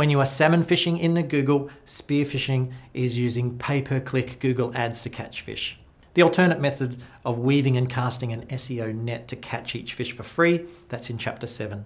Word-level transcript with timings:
When 0.00 0.08
you 0.08 0.20
are 0.20 0.24
salmon 0.24 0.62
fishing 0.62 0.96
in 0.96 1.12
the 1.12 1.22
Google, 1.22 1.68
spearfishing 1.84 2.72
is 2.94 3.18
using 3.18 3.58
pay 3.58 3.82
per 3.82 4.00
click 4.00 4.40
Google 4.40 4.74
ads 4.74 5.02
to 5.02 5.10
catch 5.10 5.42
fish. 5.42 5.78
The 6.14 6.22
alternate 6.22 6.58
method 6.58 7.02
of 7.22 7.38
weaving 7.38 7.76
and 7.76 7.86
casting 7.86 8.32
an 8.32 8.46
SEO 8.46 8.94
net 8.94 9.28
to 9.28 9.36
catch 9.36 9.76
each 9.76 9.92
fish 9.92 10.16
for 10.16 10.22
free, 10.22 10.64
that's 10.88 11.10
in 11.10 11.18
chapter 11.18 11.46
7. 11.46 11.84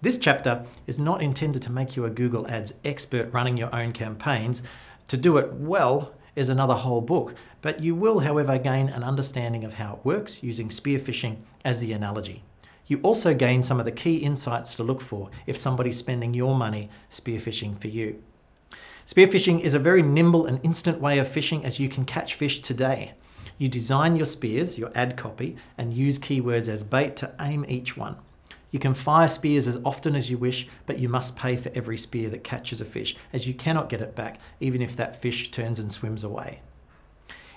This 0.00 0.18
chapter 0.18 0.66
is 0.86 1.00
not 1.00 1.20
intended 1.20 1.62
to 1.62 1.72
make 1.72 1.96
you 1.96 2.04
a 2.04 2.10
Google 2.10 2.46
Ads 2.46 2.74
expert 2.84 3.32
running 3.32 3.56
your 3.56 3.74
own 3.74 3.92
campaigns. 3.92 4.62
To 5.08 5.16
do 5.16 5.36
it 5.36 5.52
well 5.54 6.12
is 6.36 6.48
another 6.48 6.74
whole 6.74 7.00
book, 7.00 7.34
but 7.60 7.82
you 7.82 7.96
will, 7.96 8.20
however, 8.20 8.56
gain 8.56 8.88
an 8.88 9.02
understanding 9.02 9.64
of 9.64 9.74
how 9.74 9.94
it 9.94 10.04
works 10.04 10.44
using 10.44 10.68
spearfishing 10.68 11.38
as 11.64 11.80
the 11.80 11.92
analogy. 11.92 12.44
You 12.86 13.00
also 13.02 13.34
gain 13.34 13.62
some 13.62 13.80
of 13.80 13.86
the 13.86 13.92
key 13.92 14.16
insights 14.18 14.74
to 14.76 14.82
look 14.82 15.00
for 15.00 15.30
if 15.46 15.56
somebody's 15.56 15.96
spending 15.96 16.34
your 16.34 16.54
money 16.54 16.88
spearfishing 17.10 17.78
for 17.78 17.88
you. 17.88 18.22
Spearfishing 19.06 19.60
is 19.60 19.74
a 19.74 19.78
very 19.78 20.02
nimble 20.02 20.46
and 20.46 20.64
instant 20.64 21.00
way 21.00 21.18
of 21.18 21.28
fishing 21.28 21.64
as 21.64 21.80
you 21.80 21.88
can 21.88 22.04
catch 22.04 22.34
fish 22.34 22.60
today. 22.60 23.14
You 23.58 23.68
design 23.68 24.16
your 24.16 24.26
spears, 24.26 24.78
your 24.78 24.90
ad 24.94 25.16
copy, 25.16 25.56
and 25.78 25.94
use 25.94 26.18
keywords 26.18 26.68
as 26.68 26.82
bait 26.82 27.16
to 27.16 27.32
aim 27.40 27.64
each 27.68 27.96
one. 27.96 28.16
You 28.70 28.78
can 28.78 28.94
fire 28.94 29.28
spears 29.28 29.68
as 29.68 29.78
often 29.84 30.14
as 30.14 30.30
you 30.30 30.38
wish, 30.38 30.68
but 30.86 30.98
you 30.98 31.08
must 31.08 31.36
pay 31.36 31.56
for 31.56 31.70
every 31.74 31.96
spear 31.96 32.28
that 32.30 32.44
catches 32.44 32.80
a 32.80 32.84
fish, 32.84 33.16
as 33.32 33.46
you 33.46 33.54
cannot 33.54 33.88
get 33.88 34.02
it 34.02 34.14
back, 34.14 34.38
even 34.60 34.82
if 34.82 34.96
that 34.96 35.22
fish 35.22 35.50
turns 35.50 35.78
and 35.78 35.90
swims 35.90 36.22
away. 36.22 36.60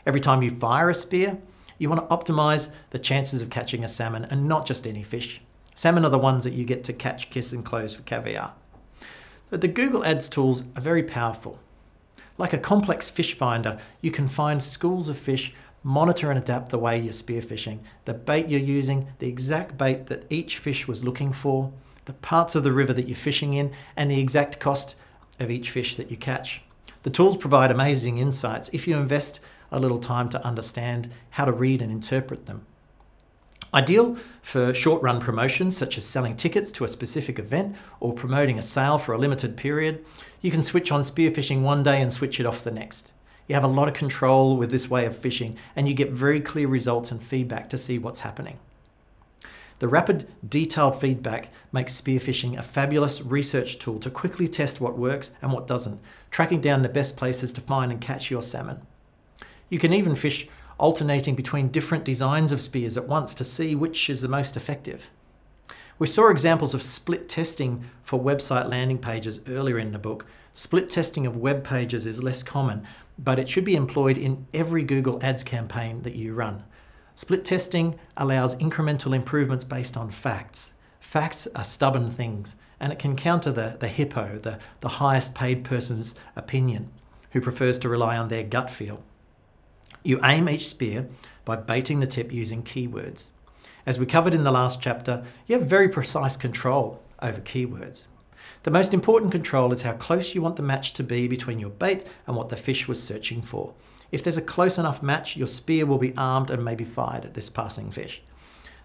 Every 0.06 0.22
time 0.22 0.42
you 0.42 0.52
fire 0.52 0.90
a 0.90 0.96
spear, 0.96 1.40
you 1.80 1.90
want 1.90 2.08
to 2.08 2.16
optimize 2.16 2.70
the 2.92 3.00
chances 3.00 3.42
of 3.42 3.50
catching 3.50 3.84
a 3.84 3.88
salmon 3.88 4.28
and 4.30 4.48
not 4.48 4.68
just 4.68 4.86
any 4.86 5.02
fish. 5.02 5.42
Salmon 5.74 6.06
are 6.06 6.12
the 6.12 6.20
ones 6.20 6.44
that 6.44 6.54
you 6.54 6.66
get 6.66 6.84
to 6.84 6.94
catch, 6.94 7.32
kiss, 7.32 7.52
and 7.52 7.66
close 7.66 7.96
for 7.96 8.04
caviar. 8.04 8.54
But 9.50 9.62
the 9.62 9.68
Google 9.68 10.06
Ads 10.06 10.30
tools 10.30 10.64
are 10.76 10.82
very 10.82 11.02
powerful. 11.02 11.58
Like 12.38 12.54
a 12.54 12.60
complex 12.60 13.10
fish 13.10 13.36
finder, 13.36 13.80
you 14.02 14.12
can 14.12 14.28
find 14.28 14.62
schools 14.62 15.10
of 15.10 15.18
fish 15.18 15.54
Monitor 15.84 16.30
and 16.30 16.38
adapt 16.38 16.70
the 16.70 16.78
way 16.78 17.00
you're 17.00 17.14
spearfishing, 17.14 17.80
the 18.04 18.14
bait 18.14 18.50
you're 18.50 18.60
using, 18.60 19.08
the 19.20 19.30
exact 19.30 19.78
bait 19.78 20.08
that 20.08 20.26
each 20.30 20.58
fish 20.58 20.88
was 20.88 21.06
looking 21.06 21.32
for, 21.32 21.72
the 22.04 22.14
parts 22.14 22.54
of 22.54 22.64
the 22.64 22.74
river 22.74 22.92
that 22.92 23.08
you're 23.08 23.16
fishing 23.16 23.54
in, 23.54 23.72
and 23.96 24.12
the 24.12 24.20
exact 24.20 24.60
cost 24.60 24.96
of 25.40 25.50
each 25.50 25.70
fish 25.70 25.96
that 25.96 26.12
you 26.12 26.18
catch. 26.18 26.62
The 27.04 27.10
tools 27.10 27.38
provide 27.38 27.72
amazing 27.72 28.18
insights 28.18 28.70
if 28.74 28.88
you 28.88 28.98
invest 28.98 29.40
a 29.72 29.80
little 29.80 30.00
time 30.00 30.30
to 30.30 30.46
understand 30.46 31.10
how 31.32 31.46
to 31.46 31.52
read 31.52 31.82
and 31.82 31.92
interpret 31.92 32.46
them. 32.46 32.66
Ideal 33.74 34.16
for 34.42 34.74
short 34.74 35.02
run 35.04 35.20
promotions 35.20 35.78
such 35.78 35.98
as 35.98 36.06
selling 36.06 36.36
tickets 36.36 36.72
to 36.72 36.84
a 36.84 36.88
specific 36.88 37.38
event 37.38 37.76
or 38.00 38.14
promoting 38.14 38.58
a 38.58 38.64
sale 38.64 38.98
for 38.98 39.14
a 39.14 39.18
limited 39.18 39.56
period, 39.56 40.04
you 40.42 40.50
can 40.50 40.64
switch 40.64 40.92
on 40.92 41.02
spearfishing 41.02 41.62
one 41.62 41.84
day 41.84 42.02
and 42.02 42.12
switch 42.12 42.40
it 42.40 42.46
off 42.48 42.64
the 42.64 42.72
next. 42.72 43.14
You 43.48 43.56
have 43.56 43.64
a 43.64 43.68
lot 43.68 43.88
of 43.88 43.94
control 43.94 44.58
with 44.58 44.72
this 44.72 44.90
way 44.90 45.06
of 45.06 45.18
fishing, 45.18 45.58
and 45.76 45.88
you 45.88 45.94
get 45.94 46.12
very 46.12 46.40
clear 46.40 46.68
results 46.68 47.12
and 47.12 47.22
feedback 47.22 47.70
to 47.70 47.78
see 47.78 47.98
what's 47.98 48.22
happening. 48.22 48.60
The 49.80 49.88
rapid, 49.88 50.28
detailed 50.48 51.00
feedback 51.00 51.50
makes 51.72 52.00
spearfishing 52.00 52.58
a 52.58 52.62
fabulous 52.62 53.22
research 53.22 53.80
tool 53.80 54.00
to 54.00 54.10
quickly 54.10 54.48
test 54.48 54.82
what 54.82 54.98
works 54.98 55.32
and 55.42 55.54
what 55.54 55.68
doesn't, 55.68 56.02
tracking 56.32 56.60
down 56.60 56.82
the 56.82 56.90
best 56.90 57.16
places 57.16 57.54
to 57.54 57.62
find 57.62 57.90
and 57.92 58.02
catch 58.02 58.30
your 58.30 58.42
salmon. 58.42 58.82
You 59.70 59.80
can 59.80 59.94
even 59.94 60.16
fish 60.16 60.48
alternating 60.78 61.36
between 61.36 61.70
different 61.70 62.04
designs 62.04 62.52
of 62.52 62.62
spears 62.62 62.98
at 62.98 63.08
once 63.08 63.34
to 63.36 63.44
see 63.46 63.74
which 63.74 64.10
is 64.10 64.22
the 64.22 64.28
most 64.28 64.58
effective. 64.58 65.10
We 65.98 66.08
saw 66.08 66.30
examples 66.30 66.74
of 66.74 66.84
split 66.84 67.30
testing 67.30 67.84
for 68.04 68.20
website 68.20 68.70
landing 68.70 68.98
pages 68.98 69.42
earlier 69.48 69.78
in 69.78 69.92
the 69.92 70.00
book. 70.00 70.26
Split 70.54 70.90
testing 70.90 71.26
of 71.26 71.38
web 71.38 71.64
pages 71.64 72.06
is 72.06 72.24
less 72.24 72.44
common, 72.44 72.86
but 73.18 73.40
it 73.40 73.50
should 73.50 73.66
be 73.66 73.76
employed 73.76 74.18
in 74.18 74.48
every 74.54 74.84
Google 74.84 75.24
Ads 75.24 75.44
campaign 75.44 76.02
that 76.04 76.16
you 76.16 76.34
run. 76.34 76.64
Split 77.20 77.44
testing 77.44 78.00
allows 78.16 78.56
incremental 78.56 79.14
improvements 79.14 79.66
based 79.66 79.98
on 79.98 80.10
facts. 80.10 80.72
Facts 81.02 81.50
are 81.54 81.66
stubborn 81.66 82.10
things, 82.10 82.56
and 82.80 82.94
it 82.94 82.98
can 82.98 83.18
counter 83.18 83.52
the, 83.52 83.76
the 83.78 83.90
hippo, 83.90 84.38
the, 84.38 84.58
the 84.80 84.88
highest 84.88 85.36
paid 85.36 85.66
person's 85.66 86.16
opinion, 86.38 86.90
who 87.32 87.42
prefers 87.42 87.78
to 87.80 87.90
rely 87.90 88.16
on 88.16 88.30
their 88.30 88.46
gut 88.46 88.70
feel. 88.70 89.04
You 90.02 90.22
aim 90.24 90.48
each 90.48 90.66
spear 90.70 91.10
by 91.44 91.58
baiting 91.58 92.00
the 92.00 92.08
tip 92.08 92.32
using 92.32 92.64
keywords. 92.64 93.32
As 93.86 94.00
we 94.00 94.06
covered 94.06 94.34
in 94.34 94.46
the 94.46 94.50
last 94.50 94.82
chapter, 94.82 95.26
you 95.46 95.60
have 95.60 95.68
very 95.68 95.90
precise 95.90 96.38
control 96.38 97.04
over 97.22 97.42
keywords. 97.42 98.08
The 98.64 98.72
most 98.72 98.94
important 98.94 99.34
control 99.34 99.74
is 99.74 99.82
how 99.82 99.92
close 99.92 100.36
you 100.36 100.42
want 100.42 100.56
the 100.56 100.64
match 100.64 100.94
to 100.94 101.04
be 101.04 101.28
between 101.28 101.60
your 101.60 101.70
bait 101.70 102.08
and 102.26 102.38
what 102.38 102.48
the 102.48 102.56
fish 102.56 102.88
was 102.88 103.04
searching 103.04 103.42
for. 103.42 103.74
If 104.12 104.24
there's 104.24 104.38
a 104.38 104.42
close 104.42 104.78
enough 104.78 105.04
match, 105.04 105.38
your 105.38 105.48
spear 105.48 105.86
will 105.86 105.98
be 105.98 106.16
armed 106.18 106.50
and 106.50 106.64
may 106.64 106.76
be 106.76 106.86
fired 106.86 107.26
at 107.26 107.34
this 107.34 107.50
passing 107.50 107.92
fish. 107.92 108.22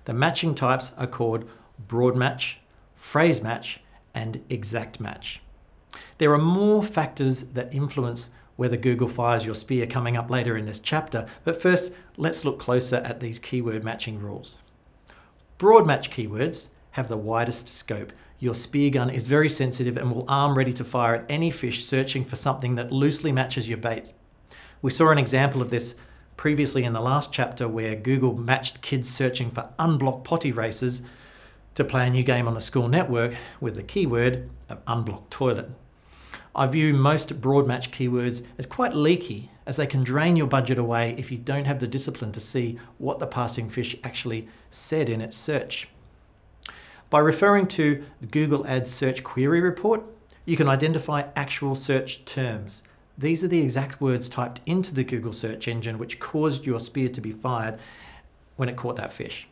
The 0.04 0.12
matching 0.12 0.54
types 0.54 0.92
are 0.98 1.06
called 1.06 1.48
broad 1.78 2.16
match, 2.16 2.60
phrase 2.94 3.42
match, 3.42 3.80
and 4.14 4.44
exact 4.50 5.00
match. 5.00 5.40
There 6.18 6.32
are 6.32 6.38
more 6.38 6.82
factors 6.82 7.42
that 7.42 7.74
influence 7.74 8.30
whether 8.56 8.76
Google 8.76 9.08
fires 9.08 9.44
your 9.44 9.54
spear 9.54 9.86
coming 9.86 10.16
up 10.16 10.30
later 10.30 10.56
in 10.56 10.66
this 10.66 10.78
chapter, 10.78 11.26
but 11.42 11.60
first 11.60 11.92
let's 12.16 12.44
look 12.44 12.58
closer 12.58 12.96
at 12.96 13.20
these 13.20 13.38
keyword 13.38 13.82
matching 13.82 14.20
rules. 14.20 14.62
Broad 15.58 15.86
match 15.86 16.10
keywords 16.10 16.68
have 16.92 17.08
the 17.08 17.16
widest 17.16 17.66
scope 17.68 18.12
your 18.44 18.54
spear 18.54 18.90
gun 18.90 19.08
is 19.08 19.26
very 19.26 19.48
sensitive 19.48 19.96
and 19.96 20.12
will 20.12 20.26
arm 20.28 20.58
ready 20.58 20.72
to 20.74 20.84
fire 20.84 21.14
at 21.14 21.24
any 21.30 21.50
fish 21.50 21.82
searching 21.84 22.26
for 22.26 22.36
something 22.36 22.74
that 22.74 22.92
loosely 22.92 23.32
matches 23.32 23.70
your 23.70 23.78
bait. 23.78 24.12
We 24.84 24.90
saw 24.90 25.08
an 25.08 25.16
example 25.16 25.62
of 25.62 25.70
this 25.70 25.94
previously 26.36 26.84
in 26.84 26.92
the 26.92 27.00
last 27.00 27.32
chapter 27.32 27.66
where 27.66 27.96
Google 27.96 28.34
matched 28.34 28.82
kids 28.82 29.08
searching 29.08 29.50
for 29.50 29.70
unblocked 29.78 30.24
potty 30.24 30.52
races 30.52 31.00
to 31.74 31.84
play 31.84 32.06
a 32.06 32.10
new 32.10 32.22
game 32.22 32.46
on 32.46 32.52
the 32.52 32.60
school 32.60 32.86
network 32.86 33.34
with 33.62 33.76
the 33.76 33.82
keyword 33.82 34.50
of 34.68 34.82
unblocked 34.86 35.30
toilet. 35.30 35.70
I 36.54 36.66
view 36.66 36.92
most 36.92 37.40
broad 37.40 37.66
match 37.66 37.92
keywords 37.92 38.44
as 38.58 38.66
quite 38.66 38.94
leaky 38.94 39.50
as 39.64 39.76
they 39.76 39.86
can 39.86 40.04
drain 40.04 40.36
your 40.36 40.48
budget 40.48 40.76
away 40.76 41.14
if 41.16 41.32
you 41.32 41.38
don't 41.38 41.64
have 41.64 41.78
the 41.78 41.88
discipline 41.88 42.32
to 42.32 42.40
see 42.40 42.78
what 42.98 43.20
the 43.20 43.26
passing 43.26 43.70
fish 43.70 43.96
actually 44.04 44.48
said 44.68 45.08
in 45.08 45.22
its 45.22 45.34
search. 45.34 45.88
By 47.08 47.20
referring 47.20 47.68
to 47.68 48.04
the 48.20 48.26
Google 48.26 48.66
Ads 48.66 48.92
Search 48.92 49.24
Query 49.24 49.62
Report, 49.62 50.04
you 50.44 50.58
can 50.58 50.68
identify 50.68 51.28
actual 51.34 51.74
search 51.74 52.26
terms. 52.26 52.82
These 53.16 53.44
are 53.44 53.48
the 53.48 53.62
exact 53.62 54.00
words 54.00 54.28
typed 54.28 54.60
into 54.66 54.92
the 54.92 55.04
Google 55.04 55.32
search 55.32 55.69
engine 55.69 55.98
which 55.98 56.19
caused 56.19 56.66
your 56.66 56.80
spear 56.80 57.08
to 57.10 57.20
be 57.20 57.32
fired 57.32 57.78
when 58.56 58.69
it 58.69 58.76
caught 58.76 58.97
that 58.97 59.12
fish. 59.12 59.48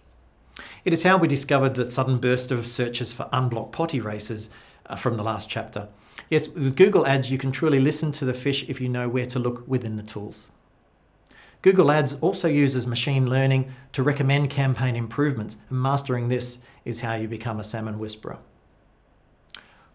It 0.84 0.93
is 0.93 1.05
how 1.05 1.17
we 1.17 1.28
discovered 1.28 1.75
that 1.77 1.93
sudden 1.93 2.19
burst 2.19 2.50
of 2.50 2.67
searches 2.67 3.12
for 3.12 3.28
unblocked 3.33 3.73
potty 3.73 4.00
races 4.00 4.50
uh, 4.87 4.97
from 4.97 5.17
the 5.17 5.23
last 5.23 5.49
chapter. 5.49 5.89
Yes, 6.28 6.49
with 6.49 6.77
Google 6.77 7.06
Ads, 7.06 7.31
you 7.31 7.39
can 7.39 7.53
truly 7.53 7.81
listen 7.81 8.12
to 8.12 8.25
the 8.25 8.34
fish 8.34 8.69
if 8.69 8.81
you 8.81 8.89
know 8.89 9.09
where 9.09 9.27
to 9.27 9.39
look 9.39 9.67
within 9.67 9.97
the 9.97 10.03
tools. 10.03 10.50
Google 11.62 11.93
Ads 11.93 12.15
also 12.15 12.49
uses 12.49 12.87
machine 12.87 13.31
learning 13.31 13.73
to 13.93 14.03
recommend 14.03 14.50
campaign 14.50 14.97
improvements, 14.97 15.56
and 15.71 15.81
mastering 15.81 16.29
this 16.29 16.59
is 16.84 17.00
how 17.00 17.15
you 17.15 17.29
become 17.29 17.61
a 17.61 17.65
salmon 17.65 17.99
whisperer. 17.99 18.39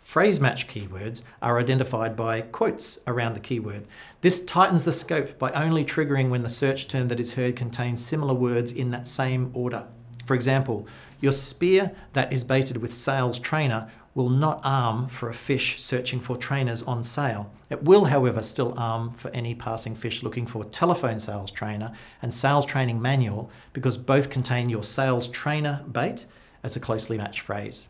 Phrase 0.08 0.40
match 0.40 0.70
keywords 0.70 1.22
are 1.42 1.60
identified 1.60 2.16
by 2.16 2.40
quotes 2.40 2.98
around 3.08 3.34
the 3.34 3.42
keyword. 3.42 3.86
This 4.22 4.40
tightens 4.40 4.86
the 4.86 4.94
scope 4.94 5.38
by 5.38 5.52
only 5.52 5.84
triggering 5.84 6.30
when 6.30 6.44
the 6.44 6.50
search 6.50 6.88
term 6.88 7.10
that 7.10 7.20
is 7.20 7.34
heard 7.34 7.58
contains 7.58 8.06
similar 8.06 8.34
words 8.34 8.72
in 8.72 8.92
that 8.92 9.10
same 9.10 9.52
order. 9.54 9.86
For 10.24 10.34
example, 10.34 10.88
your 11.20 11.34
spear 11.34 11.92
that 12.14 12.32
is 12.32 12.46
baited 12.46 12.78
with 12.78 12.94
sales 12.94 13.38
trainer 13.38 13.92
will 14.16 14.30
not 14.30 14.62
arm 14.64 15.10
for 15.10 15.28
a 15.28 15.34
fish 15.34 15.82
searching 15.82 16.22
for 16.22 16.38
trainers 16.38 16.84
on 16.84 17.04
sale. 17.04 17.52
It 17.70 17.84
will, 17.84 18.06
however, 18.06 18.42
still 18.44 18.74
arm 18.78 19.12
for 19.12 19.30
any 19.32 19.56
passing 19.56 19.94
fish 19.94 20.24
looking 20.24 20.48
for 20.48 20.64
telephone 20.64 21.20
sales 21.20 21.52
trainer 21.52 21.92
and 22.22 22.34
sales 22.34 22.66
training 22.66 23.02
manual 23.02 23.52
because 23.74 23.98
both 23.98 24.30
contain 24.30 24.70
your 24.70 24.86
sales 24.86 25.28
trainer 25.28 25.84
bait 25.92 26.28
as 26.64 26.78
a 26.78 26.80
closely 26.80 27.18
matched 27.18 27.42
phrase. 27.42 27.90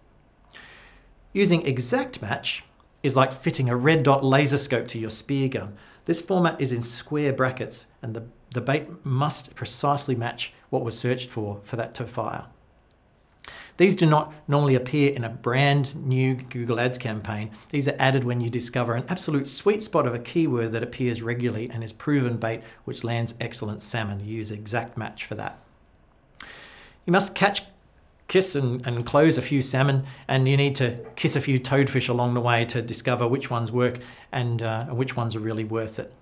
Using 1.37 1.67
exact 1.67 2.19
match 2.19 2.63
is 3.03 3.15
like 3.15 3.31
fitting 3.31 3.69
a 3.69 3.75
red 3.75 4.01
dot 4.01 4.23
laser 4.23 4.57
scope 4.57 4.87
to 4.87 4.97
your 4.97 5.11
spear 5.11 5.47
gun. 5.47 5.77
This 6.05 6.19
format 6.19 6.59
is 6.59 6.71
in 6.71 6.81
square 6.81 7.31
brackets 7.31 7.85
and 8.01 8.15
the, 8.15 8.23
the 8.55 8.59
bait 8.59 9.05
must 9.05 9.53
precisely 9.53 10.15
match 10.15 10.51
what 10.71 10.83
was 10.83 10.97
searched 10.97 11.29
for 11.29 11.59
for 11.63 11.75
that 11.75 11.93
to 11.93 12.07
fire. 12.07 12.47
These 13.77 13.95
do 13.95 14.07
not 14.07 14.33
normally 14.47 14.73
appear 14.73 15.13
in 15.13 15.23
a 15.23 15.29
brand 15.29 15.95
new 16.07 16.33
Google 16.33 16.79
Ads 16.79 16.97
campaign. 16.97 17.51
These 17.69 17.87
are 17.87 17.95
added 17.99 18.23
when 18.23 18.41
you 18.41 18.49
discover 18.49 18.95
an 18.95 19.05
absolute 19.07 19.47
sweet 19.47 19.83
spot 19.83 20.07
of 20.07 20.15
a 20.15 20.19
keyword 20.19 20.71
that 20.71 20.81
appears 20.81 21.21
regularly 21.21 21.69
and 21.69 21.83
is 21.83 21.93
proven 21.93 22.37
bait 22.37 22.63
which 22.83 23.03
lands 23.03 23.35
excellent 23.39 23.83
salmon. 23.83 24.25
Use 24.25 24.49
exact 24.49 24.97
match 24.97 25.23
for 25.23 25.35
that. 25.35 25.59
You 27.05 27.13
must 27.13 27.35
catch 27.35 27.61
kiss 28.27 28.55
and, 28.55 29.05
close 29.05 29.37
a 29.37 29.41
few 29.41 29.61
salmon, 29.61 30.03
and 30.27 30.47
you 30.47 30.57
need 30.57 30.75
to 30.75 31.03
kiss 31.15 31.35
a 31.35 31.41
few 31.41 31.59
toadfish 31.59 32.09
along 32.09 32.33
the 32.33 32.41
way 32.41 32.65
to 32.65 32.81
discover 32.81 33.27
which 33.27 33.49
ones 33.49 33.71
work 33.71 33.99
and 34.31 34.61
uh, 34.61 34.85
which 34.87 35.15
ones 35.15 35.35
are 35.35 35.39
really 35.39 35.63
worth 35.63 35.99
it. 35.99 36.13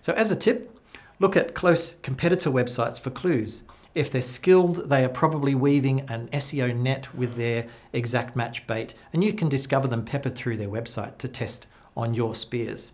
So, 0.00 0.12
as 0.12 0.30
a 0.30 0.36
tip, 0.36 0.76
look 1.18 1.36
at 1.36 1.54
close 1.54 1.94
competitor 2.02 2.50
websites 2.50 3.00
for 3.00 3.10
clues. 3.10 3.62
If 3.94 4.10
they're 4.10 4.22
skilled, 4.22 4.90
they 4.90 5.04
are 5.04 5.08
probably 5.08 5.54
weaving 5.54 6.02
an 6.10 6.28
SEO 6.28 6.76
net 6.76 7.14
with 7.14 7.34
their 7.34 7.66
exact 7.92 8.36
match 8.36 8.66
bait, 8.66 8.94
and 9.12 9.24
you 9.24 9.32
can 9.32 9.48
discover 9.48 9.88
them 9.88 10.04
peppered 10.04 10.36
through 10.36 10.58
their 10.58 10.68
website 10.68 11.18
to 11.18 11.28
test 11.28 11.66
on 11.96 12.14
your 12.14 12.34
spears. 12.34 12.92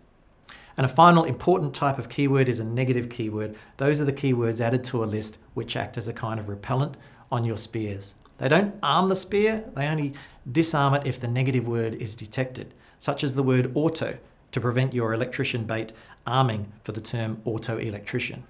And 0.77 0.85
a 0.85 0.89
final 0.89 1.23
important 1.23 1.73
type 1.73 1.99
of 1.99 2.09
keyword 2.09 2.49
is 2.49 2.59
a 2.59 2.65
negative 2.65 3.09
keyword. 3.09 3.55
Those 3.77 4.01
are 4.01 4.05
the 4.05 4.13
keywords 4.13 4.59
added 4.59 4.83
to 4.85 5.03
a 5.03 5.05
list 5.05 5.37
which 5.53 5.75
act 5.75 5.97
as 5.97 6.07
a 6.07 6.13
kind 6.13 6.39
of 6.39 6.49
repellent 6.49 6.97
on 7.31 7.45
your 7.45 7.57
spears. 7.57 8.15
They 8.37 8.49
don't 8.49 8.75
arm 8.83 9.07
the 9.07 9.15
spear, 9.15 9.63
they 9.75 9.87
only 9.87 10.13
disarm 10.49 10.93
it 10.93 11.07
if 11.07 11.19
the 11.19 11.27
negative 11.27 11.67
word 11.67 11.95
is 11.95 12.15
detected, 12.15 12.73
such 12.97 13.23
as 13.23 13.35
the 13.35 13.43
word 13.43 13.71
auto 13.75 14.17
to 14.51 14.61
prevent 14.61 14.93
your 14.93 15.13
electrician 15.13 15.65
bait 15.65 15.91
arming 16.27 16.71
for 16.83 16.91
the 16.91 17.01
term 17.01 17.41
auto 17.45 17.77
electrician. 17.77 18.43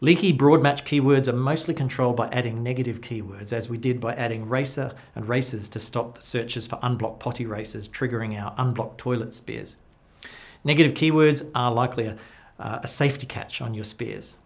Leaky 0.00 0.30
broad 0.30 0.62
match 0.62 0.84
keywords 0.84 1.26
are 1.26 1.32
mostly 1.32 1.74
controlled 1.74 2.16
by 2.16 2.28
adding 2.28 2.62
negative 2.62 3.00
keywords, 3.00 3.52
as 3.52 3.68
we 3.68 3.76
did 3.76 4.00
by 4.00 4.14
adding 4.14 4.48
racer 4.48 4.92
and 5.16 5.28
races 5.28 5.68
to 5.68 5.80
stop 5.80 6.14
the 6.14 6.22
searches 6.22 6.68
for 6.68 6.78
unblocked 6.82 7.18
potty 7.18 7.44
races, 7.44 7.88
triggering 7.88 8.40
our 8.40 8.54
unblocked 8.58 8.98
toilet 8.98 9.34
spears. 9.34 9.76
Negative 10.62 10.92
keywords 10.94 11.48
are 11.52 11.72
likely 11.72 12.06
a, 12.06 12.16
uh, 12.60 12.78
a 12.84 12.86
safety 12.86 13.26
catch 13.26 13.60
on 13.60 13.74
your 13.74 13.84
spears. 13.84 14.36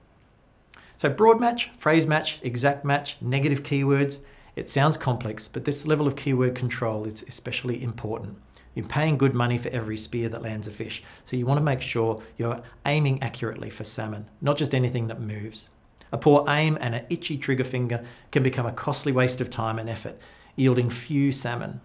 So, 0.97 1.11
broad 1.11 1.39
match, 1.39 1.69
phrase 1.77 2.07
match, 2.07 2.41
exact 2.43 2.83
match, 2.83 3.19
negative 3.21 3.63
keywords, 3.63 4.21
it 4.55 4.69
sounds 4.69 4.97
complex, 4.97 5.49
but 5.49 5.65
this 5.65 5.87
level 5.87 6.07
of 6.07 6.17
keyword 6.17 6.55
control 6.55 7.05
is 7.05 7.23
especially 7.27 7.83
important. 7.83 8.37
You're 8.75 8.87
paying 8.87 9.19
good 9.19 9.35
money 9.35 9.59
for 9.59 9.69
every 9.69 9.97
spear 9.97 10.29
that 10.31 10.43
lands 10.43 10.67
a 10.67 10.71
fish, 10.71 11.03
so 11.25 11.37
you 11.37 11.47
want 11.47 11.59
to 11.59 11.65
make 11.65 11.81
sure 11.81 12.23
you're 12.37 12.63
aiming 12.87 13.23
accurately 13.23 13.71
for 13.71 13.85
salmon, 13.85 14.29
not 14.41 14.57
just 14.57 14.75
anything 14.75 15.09
that 15.09 15.21
moves. 15.21 15.71
A 16.11 16.19
poor 16.19 16.45
aim 16.49 16.77
and 16.81 16.95
an 16.95 17.07
itchy 17.09 17.39
trigger 17.39 17.65
finger 17.65 18.05
can 18.31 18.43
become 18.43 18.67
a 18.67 18.73
costly 18.73 19.13
waste 19.13 19.41
of 19.41 19.51
time 19.51 19.79
and 19.79 19.89
effort, 19.89 20.19
yielding 20.57 20.91
few 20.91 21.33
salmon. 21.33 21.81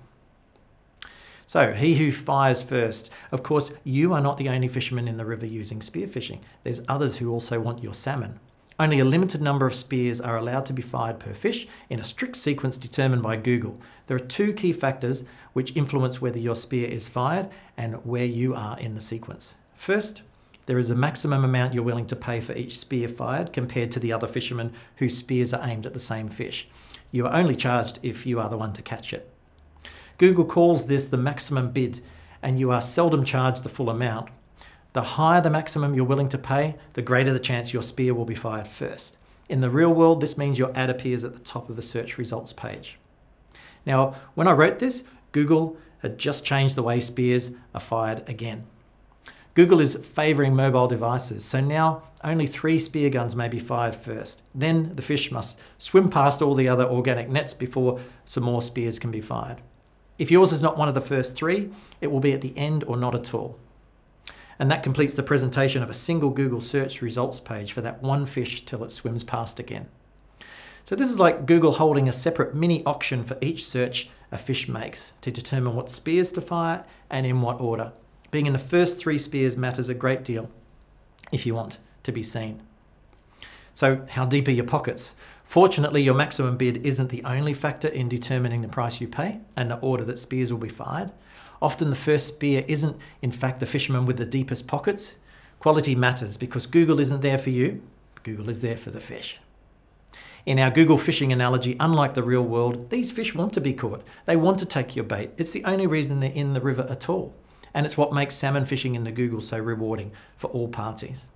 So, 1.45 1.71
he 1.71 1.95
who 1.95 2.11
fires 2.11 2.61
first. 2.61 3.09
Of 3.31 3.41
course, 3.41 3.71
you 3.85 4.11
are 4.11 4.19
not 4.19 4.37
the 4.37 4.49
only 4.49 4.67
fisherman 4.67 5.07
in 5.07 5.15
the 5.15 5.25
river 5.25 5.45
using 5.45 5.79
spearfishing. 5.79 6.41
There's 6.63 6.81
others 6.89 7.17
who 7.17 7.31
also 7.31 7.61
want 7.61 7.81
your 7.81 7.93
salmon. 7.93 8.41
Only 8.79 8.99
a 8.99 9.05
limited 9.05 9.41
number 9.41 9.65
of 9.65 9.73
spears 9.73 10.21
are 10.21 10.37
allowed 10.37 10.67
to 10.67 10.73
be 10.73 10.83
fired 10.83 11.19
per 11.19 11.33
fish 11.33 11.67
in 11.89 11.99
a 11.99 12.03
strict 12.03 12.35
sequence 12.35 12.77
determined 12.77 13.23
by 13.23 13.35
Google. 13.35 13.79
There 14.05 14.15
are 14.15 14.19
two 14.19 14.53
key 14.53 14.71
factors 14.71 15.23
which 15.53 15.75
influence 15.75 16.21
whether 16.21 16.37
your 16.37 16.55
spear 16.55 16.87
is 16.87 17.09
fired 17.09 17.49
and 17.75 17.95
where 18.05 18.25
you 18.25 18.53
are 18.53 18.79
in 18.79 18.93
the 18.93 19.01
sequence. 19.01 19.55
First, 19.73 20.21
there 20.67 20.77
is 20.77 20.91
a 20.91 20.95
maximum 20.95 21.43
amount 21.43 21.73
you're 21.73 21.83
willing 21.83 22.05
to 22.07 22.15
pay 22.15 22.39
for 22.39 22.53
each 22.53 22.77
spear 22.77 23.07
fired 23.07 23.51
compared 23.51 23.91
to 23.93 23.99
the 23.99 24.13
other 24.13 24.27
fishermen 24.27 24.73
whose 24.97 25.17
spears 25.17 25.53
are 25.53 25.67
aimed 25.67 25.87
at 25.87 25.93
the 25.93 25.99
same 25.99 26.29
fish. 26.29 26.67
You 27.11 27.25
are 27.25 27.33
only 27.33 27.55
charged 27.55 27.97
if 28.03 28.27
you 28.27 28.39
are 28.39 28.49
the 28.49 28.57
one 28.57 28.73
to 28.73 28.81
catch 28.83 29.11
it. 29.11 29.31
Google 30.17 30.45
calls 30.45 30.85
this 30.85 31.07
the 31.07 31.17
maximum 31.17 31.71
bid, 31.71 32.01
and 32.43 32.59
you 32.59 32.69
are 32.69 32.81
seldom 32.81 33.23
charged 33.23 33.63
the 33.63 33.69
full 33.69 33.89
amount, 33.89 34.29
the 34.93 35.01
higher 35.01 35.41
the 35.41 35.49
maximum 35.49 35.93
you're 35.93 36.05
willing 36.05 36.29
to 36.29 36.37
pay, 36.37 36.75
the 36.93 37.01
greater 37.01 37.33
the 37.33 37.39
chance 37.39 37.73
your 37.73 37.83
spear 37.83 38.13
will 38.13 38.25
be 38.25 38.35
fired 38.35 38.67
first. 38.67 39.17
In 39.49 39.61
the 39.61 39.69
real 39.69 39.93
world, 39.93 40.21
this 40.21 40.37
means 40.37 40.59
your 40.59 40.71
ad 40.75 40.89
appears 40.89 41.23
at 41.23 41.33
the 41.33 41.39
top 41.39 41.69
of 41.69 41.75
the 41.75 41.81
search 41.81 42.17
results 42.17 42.53
page. 42.53 42.97
Now, 43.85 44.15
when 44.35 44.47
I 44.47 44.51
wrote 44.51 44.79
this, 44.79 45.03
Google 45.31 45.77
had 45.99 46.17
just 46.17 46.45
changed 46.45 46.75
the 46.75 46.83
way 46.83 46.99
spears 46.99 47.51
are 47.73 47.79
fired 47.79 48.27
again. 48.27 48.65
Google 49.53 49.79
is 49.79 49.95
favouring 49.95 50.55
mobile 50.55 50.87
devices, 50.87 51.43
so 51.43 51.59
now 51.61 52.03
only 52.23 52.45
three 52.45 52.77
spear 52.77 53.09
guns 53.09 53.35
may 53.35 53.47
be 53.47 53.57
fired 53.57 53.95
first. 53.95 54.43
Then 54.53 54.95
the 54.95 55.01
fish 55.01 55.31
must 55.31 55.57
swim 55.77 56.09
past 56.09 56.41
all 56.41 56.53
the 56.53 56.67
other 56.67 56.85
organic 56.85 57.29
nets 57.29 57.53
before 57.53 57.99
some 58.25 58.43
more 58.43 58.61
spears 58.61 58.99
can 58.99 59.09
be 59.09 59.21
fired. 59.21 59.61
If 60.19 60.29
yours 60.29 60.51
is 60.51 60.61
not 60.61 60.77
one 60.77 60.89
of 60.89 60.95
the 60.95 61.01
first 61.01 61.35
three, 61.35 61.71
it 62.01 62.11
will 62.11 62.19
be 62.19 62.33
at 62.33 62.41
the 62.41 62.55
end 62.57 62.83
or 62.83 62.97
not 62.97 63.15
at 63.15 63.33
all 63.33 63.57
and 64.59 64.71
that 64.71 64.83
completes 64.83 65.13
the 65.13 65.23
presentation 65.23 65.83
of 65.83 65.89
a 65.89 65.93
single 65.93 66.29
Google 66.29 66.61
search 66.61 67.01
results 67.01 67.39
page 67.39 67.71
for 67.71 67.81
that 67.81 68.01
one 68.01 68.25
fish 68.25 68.65
till 68.65 68.83
it 68.83 68.91
swims 68.91 69.23
past 69.23 69.59
again. 69.59 69.87
So 70.83 70.95
this 70.95 71.09
is 71.09 71.19
like 71.19 71.45
Google 71.45 71.73
holding 71.73 72.07
a 72.07 72.13
separate 72.13 72.55
mini 72.55 72.83
auction 72.85 73.23
for 73.23 73.37
each 73.41 73.65
search 73.65 74.09
a 74.31 74.37
fish 74.37 74.67
makes 74.67 75.13
to 75.21 75.31
determine 75.31 75.75
what 75.75 75.89
spears 75.89 76.31
to 76.33 76.41
fire 76.41 76.85
and 77.09 77.25
in 77.25 77.41
what 77.41 77.61
order. 77.61 77.91
Being 78.31 78.45
in 78.45 78.53
the 78.53 78.59
first 78.59 78.99
three 78.99 79.19
spears 79.19 79.57
matters 79.57 79.89
a 79.89 79.93
great 79.93 80.23
deal 80.23 80.49
if 81.31 81.45
you 81.45 81.55
want 81.55 81.79
to 82.03 82.11
be 82.11 82.23
seen. 82.23 82.61
So, 83.73 84.05
how 84.09 84.25
deep 84.25 84.47
are 84.47 84.51
your 84.51 84.65
pockets? 84.65 85.13
Fortunately, 85.43 86.01
your 86.01 86.15
maximum 86.15 86.57
bid 86.57 86.85
isn't 86.85 87.09
the 87.09 87.23
only 87.23 87.53
factor 87.53 87.87
in 87.87 88.09
determining 88.09 88.61
the 88.61 88.67
price 88.67 88.99
you 88.99 89.07
pay 89.07 89.39
and 89.55 89.69
the 89.69 89.79
order 89.79 90.03
that 90.05 90.19
spears 90.19 90.51
will 90.51 90.59
be 90.59 90.67
fired. 90.67 91.11
Often 91.61 91.89
the 91.89 91.95
first 91.95 92.27
spear 92.27 92.63
isn't, 92.67 92.97
in 93.21 93.31
fact, 93.31 93.59
the 93.59 93.65
fisherman 93.65 94.05
with 94.05 94.17
the 94.17 94.25
deepest 94.25 94.67
pockets. 94.67 95.17
Quality 95.59 95.95
matters 95.95 96.37
because 96.37 96.67
Google 96.67 96.99
isn't 96.99 97.21
there 97.21 97.37
for 97.37 97.49
you, 97.49 97.81
Google 98.23 98.49
is 98.49 98.61
there 98.61 98.77
for 98.77 98.91
the 98.91 98.99
fish. 98.99 99.39
In 100.45 100.59
our 100.59 100.71
Google 100.71 100.97
fishing 100.97 101.33
analogy, 101.33 101.75
unlike 101.79 102.13
the 102.13 102.23
real 102.23 102.43
world, 102.43 102.89
these 102.89 103.11
fish 103.11 103.35
want 103.35 103.51
to 103.53 103.61
be 103.61 103.73
caught. 103.73 104.01
They 104.25 104.37
want 104.37 104.59
to 104.59 104.65
take 104.65 104.95
your 104.95 105.03
bait. 105.03 105.31
It's 105.37 105.51
the 105.51 105.65
only 105.65 105.87
reason 105.87 106.19
they're 106.19 106.31
in 106.31 106.53
the 106.53 106.61
river 106.61 106.87
at 106.89 107.09
all. 107.09 107.33
And 107.73 107.85
it's 107.85 107.97
what 107.97 108.13
makes 108.13 108.35
salmon 108.35 108.65
fishing 108.65 108.95
in 108.95 109.03
the 109.03 109.11
Google 109.11 109.41
so 109.41 109.59
rewarding 109.59 110.11
for 110.37 110.49
all 110.51 110.69
parties. 110.69 111.27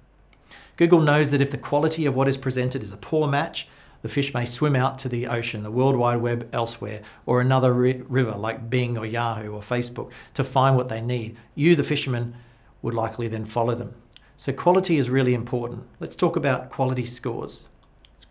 Google 0.77 1.01
knows 1.01 1.31
that 1.31 1.41
if 1.41 1.51
the 1.51 1.57
quality 1.57 2.05
of 2.05 2.15
what 2.15 2.27
is 2.27 2.37
presented 2.37 2.83
is 2.83 2.93
a 2.93 2.97
poor 2.97 3.27
match, 3.27 3.67
the 4.01 4.09
fish 4.09 4.33
may 4.33 4.45
swim 4.45 4.75
out 4.75 4.99
to 4.99 5.09
the 5.09 5.27
ocean, 5.27 5.63
the 5.63 5.71
World 5.71 5.95
Wide 5.95 6.21
Web 6.21 6.49
elsewhere, 6.53 7.01
or 7.25 7.41
another 7.41 7.73
ri- 7.73 8.03
river 8.07 8.33
like 8.33 8.69
Bing 8.69 8.97
or 8.97 9.05
Yahoo 9.05 9.53
or 9.53 9.61
Facebook 9.61 10.11
to 10.33 10.43
find 10.43 10.75
what 10.75 10.89
they 10.89 11.01
need. 11.01 11.37
You, 11.55 11.75
the 11.75 11.83
fisherman, 11.83 12.35
would 12.81 12.93
likely 12.93 13.27
then 13.27 13.45
follow 13.45 13.75
them. 13.75 13.93
So, 14.35 14.51
quality 14.51 14.97
is 14.97 15.09
really 15.09 15.33
important. 15.33 15.83
Let's 15.99 16.15
talk 16.15 16.35
about 16.35 16.69
quality 16.69 17.05
scores. 17.05 17.67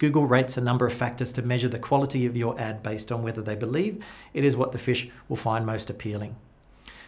Google 0.00 0.26
rates 0.26 0.56
a 0.56 0.62
number 0.62 0.87
of 0.87 0.94
factors 0.94 1.31
to 1.34 1.43
measure 1.43 1.69
the 1.69 1.78
quality 1.78 2.25
of 2.25 2.34
your 2.34 2.58
ad 2.58 2.82
based 2.82 3.12
on 3.12 3.22
whether 3.22 3.43
they 3.43 3.55
believe 3.55 4.02
it 4.32 4.44
is 4.44 4.56
what 4.56 4.72
the 4.72 4.78
fish 4.78 5.11
will 5.28 5.37
find 5.37 5.67
most 5.67 5.90
appealing. 5.90 6.36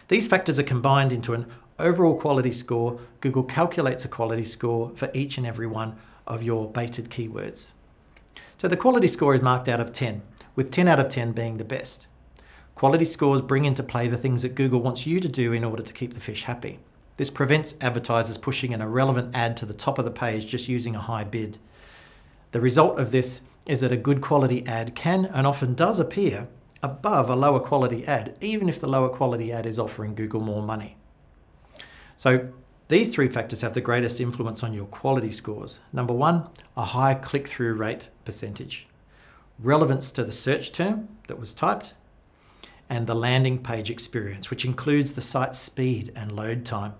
These 0.09 0.27
factors 0.27 0.59
are 0.59 0.63
combined 0.63 1.11
into 1.11 1.33
an 1.33 1.47
overall 1.79 2.15
quality 2.15 2.51
score. 2.51 2.99
Google 3.19 3.45
calculates 3.45 4.05
a 4.05 4.09
quality 4.09 4.43
score 4.43 4.91
for 4.95 5.09
each 5.15 5.39
and 5.39 5.47
every 5.47 5.65
one 5.65 5.95
of 6.27 6.43
your 6.43 6.69
baited 6.69 7.09
keywords. 7.09 7.71
So 8.57 8.67
the 8.67 8.77
quality 8.77 9.07
score 9.07 9.33
is 9.33 9.41
marked 9.41 9.67
out 9.67 9.79
of 9.79 9.91
10, 9.91 10.21
with 10.55 10.71
10 10.71 10.87
out 10.87 10.99
of 10.99 11.09
10 11.09 11.31
being 11.33 11.57
the 11.57 11.65
best. 11.65 12.07
Quality 12.75 13.05
scores 13.05 13.41
bring 13.41 13.65
into 13.65 13.83
play 13.83 14.07
the 14.07 14.17
things 14.17 14.41
that 14.41 14.55
Google 14.55 14.81
wants 14.81 15.05
you 15.05 15.19
to 15.19 15.29
do 15.29 15.53
in 15.53 15.63
order 15.63 15.83
to 15.83 15.93
keep 15.93 16.13
the 16.13 16.19
fish 16.19 16.43
happy. 16.43 16.79
This 17.17 17.29
prevents 17.29 17.75
advertisers 17.79 18.37
pushing 18.37 18.73
an 18.73 18.81
irrelevant 18.81 19.35
ad 19.35 19.55
to 19.57 19.65
the 19.65 19.73
top 19.73 19.99
of 19.99 20.05
the 20.05 20.11
page 20.11 20.47
just 20.47 20.67
using 20.67 20.95
a 20.95 21.01
high 21.01 21.23
bid. 21.23 21.59
The 22.51 22.61
result 22.61 22.99
of 22.99 23.11
this 23.11 23.41
is 23.67 23.81
that 23.81 23.91
a 23.91 23.97
good 23.97 24.21
quality 24.21 24.65
ad 24.65 24.95
can 24.95 25.25
and 25.25 25.45
often 25.45 25.75
does 25.75 25.99
appear 25.99 26.47
above 26.81 27.29
a 27.29 27.35
lower 27.35 27.59
quality 27.59 28.05
ad, 28.05 28.35
even 28.41 28.67
if 28.67 28.79
the 28.79 28.87
lower 28.87 29.09
quality 29.09 29.51
ad 29.51 29.65
is 29.65 29.79
offering 29.79 30.15
Google 30.15 30.41
more 30.41 30.61
money. 30.61 30.97
So 32.17 32.49
these 32.89 33.13
three 33.13 33.29
factors 33.29 33.61
have 33.61 33.73
the 33.73 33.81
greatest 33.81 34.19
influence 34.19 34.63
on 34.63 34.73
your 34.73 34.85
quality 34.85 35.31
scores. 35.31 35.79
Number 35.91 36.13
one, 36.13 36.49
a 36.75 36.83
high 36.83 37.15
click 37.15 37.47
through 37.47 37.73
rate 37.75 38.09
percentage, 38.25 38.87
relevance 39.57 40.11
to 40.11 40.23
the 40.23 40.31
search 40.31 40.71
term 40.71 41.07
that 41.27 41.39
was 41.39 41.53
typed, 41.53 41.93
and 42.89 43.07
the 43.07 43.15
landing 43.15 43.57
page 43.57 43.89
experience, 43.89 44.49
which 44.49 44.65
includes 44.65 45.13
the 45.13 45.21
site's 45.21 45.59
speed 45.59 46.11
and 46.15 46.31
load 46.31 46.65
time. 46.65 46.93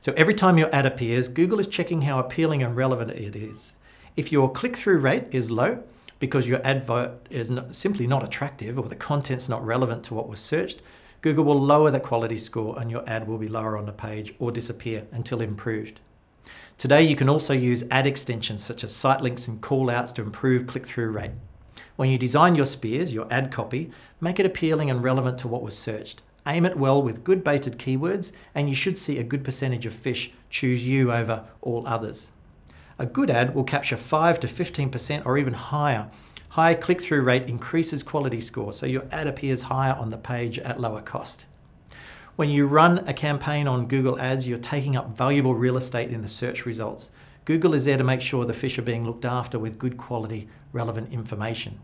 So 0.00 0.14
every 0.16 0.34
time 0.34 0.58
your 0.58 0.72
ad 0.74 0.86
appears, 0.86 1.28
Google 1.28 1.58
is 1.58 1.66
checking 1.66 2.02
how 2.02 2.20
appealing 2.20 2.62
and 2.62 2.76
relevant 2.76 3.10
it 3.10 3.34
is. 3.34 3.74
If 4.16 4.30
your 4.30 4.50
click 4.50 4.76
through 4.76 4.98
rate 4.98 5.24
is 5.32 5.50
low 5.50 5.82
because 6.20 6.48
your 6.48 6.60
advert 6.64 7.26
is 7.30 7.52
simply 7.72 8.06
not 8.06 8.24
attractive 8.24 8.78
or 8.78 8.84
the 8.88 8.96
content's 8.96 9.48
not 9.48 9.64
relevant 9.64 10.04
to 10.04 10.14
what 10.14 10.28
was 10.28 10.40
searched, 10.40 10.82
Google 11.20 11.44
will 11.44 11.60
lower 11.60 11.90
the 11.90 12.00
quality 12.00 12.38
score 12.38 12.78
and 12.78 12.90
your 12.90 13.02
ad 13.08 13.26
will 13.26 13.38
be 13.38 13.48
lower 13.48 13.76
on 13.76 13.86
the 13.86 13.92
page 13.92 14.34
or 14.38 14.52
disappear 14.52 15.06
until 15.10 15.40
improved. 15.40 16.00
Today, 16.76 17.02
you 17.02 17.16
can 17.16 17.28
also 17.28 17.52
use 17.52 17.82
ad 17.90 18.06
extensions 18.06 18.62
such 18.64 18.84
as 18.84 18.94
site 18.94 19.20
links 19.20 19.48
and 19.48 19.60
callouts 19.60 20.14
to 20.14 20.22
improve 20.22 20.68
click 20.68 20.86
through 20.86 21.10
rate. 21.10 21.32
When 21.96 22.08
you 22.08 22.18
design 22.18 22.54
your 22.54 22.64
spears, 22.64 23.12
your 23.12 23.26
ad 23.32 23.50
copy, 23.50 23.90
make 24.20 24.38
it 24.38 24.46
appealing 24.46 24.90
and 24.90 25.02
relevant 25.02 25.38
to 25.38 25.48
what 25.48 25.62
was 25.62 25.76
searched. 25.76 26.22
Aim 26.46 26.64
it 26.64 26.78
well 26.78 27.02
with 27.02 27.24
good 27.24 27.42
baited 27.42 27.78
keywords, 27.78 28.30
and 28.54 28.68
you 28.68 28.74
should 28.74 28.96
see 28.96 29.18
a 29.18 29.24
good 29.24 29.42
percentage 29.42 29.86
of 29.86 29.92
fish 29.92 30.30
choose 30.48 30.86
you 30.86 31.12
over 31.12 31.44
all 31.60 31.86
others. 31.86 32.30
A 32.98 33.06
good 33.06 33.28
ad 33.28 33.54
will 33.54 33.64
capture 33.64 33.96
5 33.96 34.40
to 34.40 34.46
15% 34.46 35.26
or 35.26 35.36
even 35.36 35.54
higher 35.54 36.10
High 36.50 36.74
click 36.74 37.02
through 37.02 37.22
rate 37.22 37.48
increases 37.48 38.02
quality 38.02 38.40
score, 38.40 38.72
so 38.72 38.86
your 38.86 39.04
ad 39.12 39.26
appears 39.26 39.62
higher 39.62 39.92
on 39.92 40.10
the 40.10 40.16
page 40.16 40.58
at 40.58 40.80
lower 40.80 41.02
cost. 41.02 41.46
When 42.36 42.48
you 42.48 42.66
run 42.66 42.98
a 43.06 43.12
campaign 43.12 43.68
on 43.68 43.86
Google 43.86 44.18
Ads, 44.18 44.48
you're 44.48 44.58
taking 44.58 44.96
up 44.96 45.16
valuable 45.16 45.54
real 45.54 45.76
estate 45.76 46.10
in 46.10 46.22
the 46.22 46.28
search 46.28 46.64
results. 46.64 47.10
Google 47.44 47.74
is 47.74 47.84
there 47.84 47.98
to 47.98 48.04
make 48.04 48.20
sure 48.20 48.44
the 48.44 48.54
fish 48.54 48.78
are 48.78 48.82
being 48.82 49.04
looked 49.04 49.24
after 49.24 49.58
with 49.58 49.78
good 49.78 49.96
quality, 49.98 50.48
relevant 50.72 51.12
information. 51.12 51.80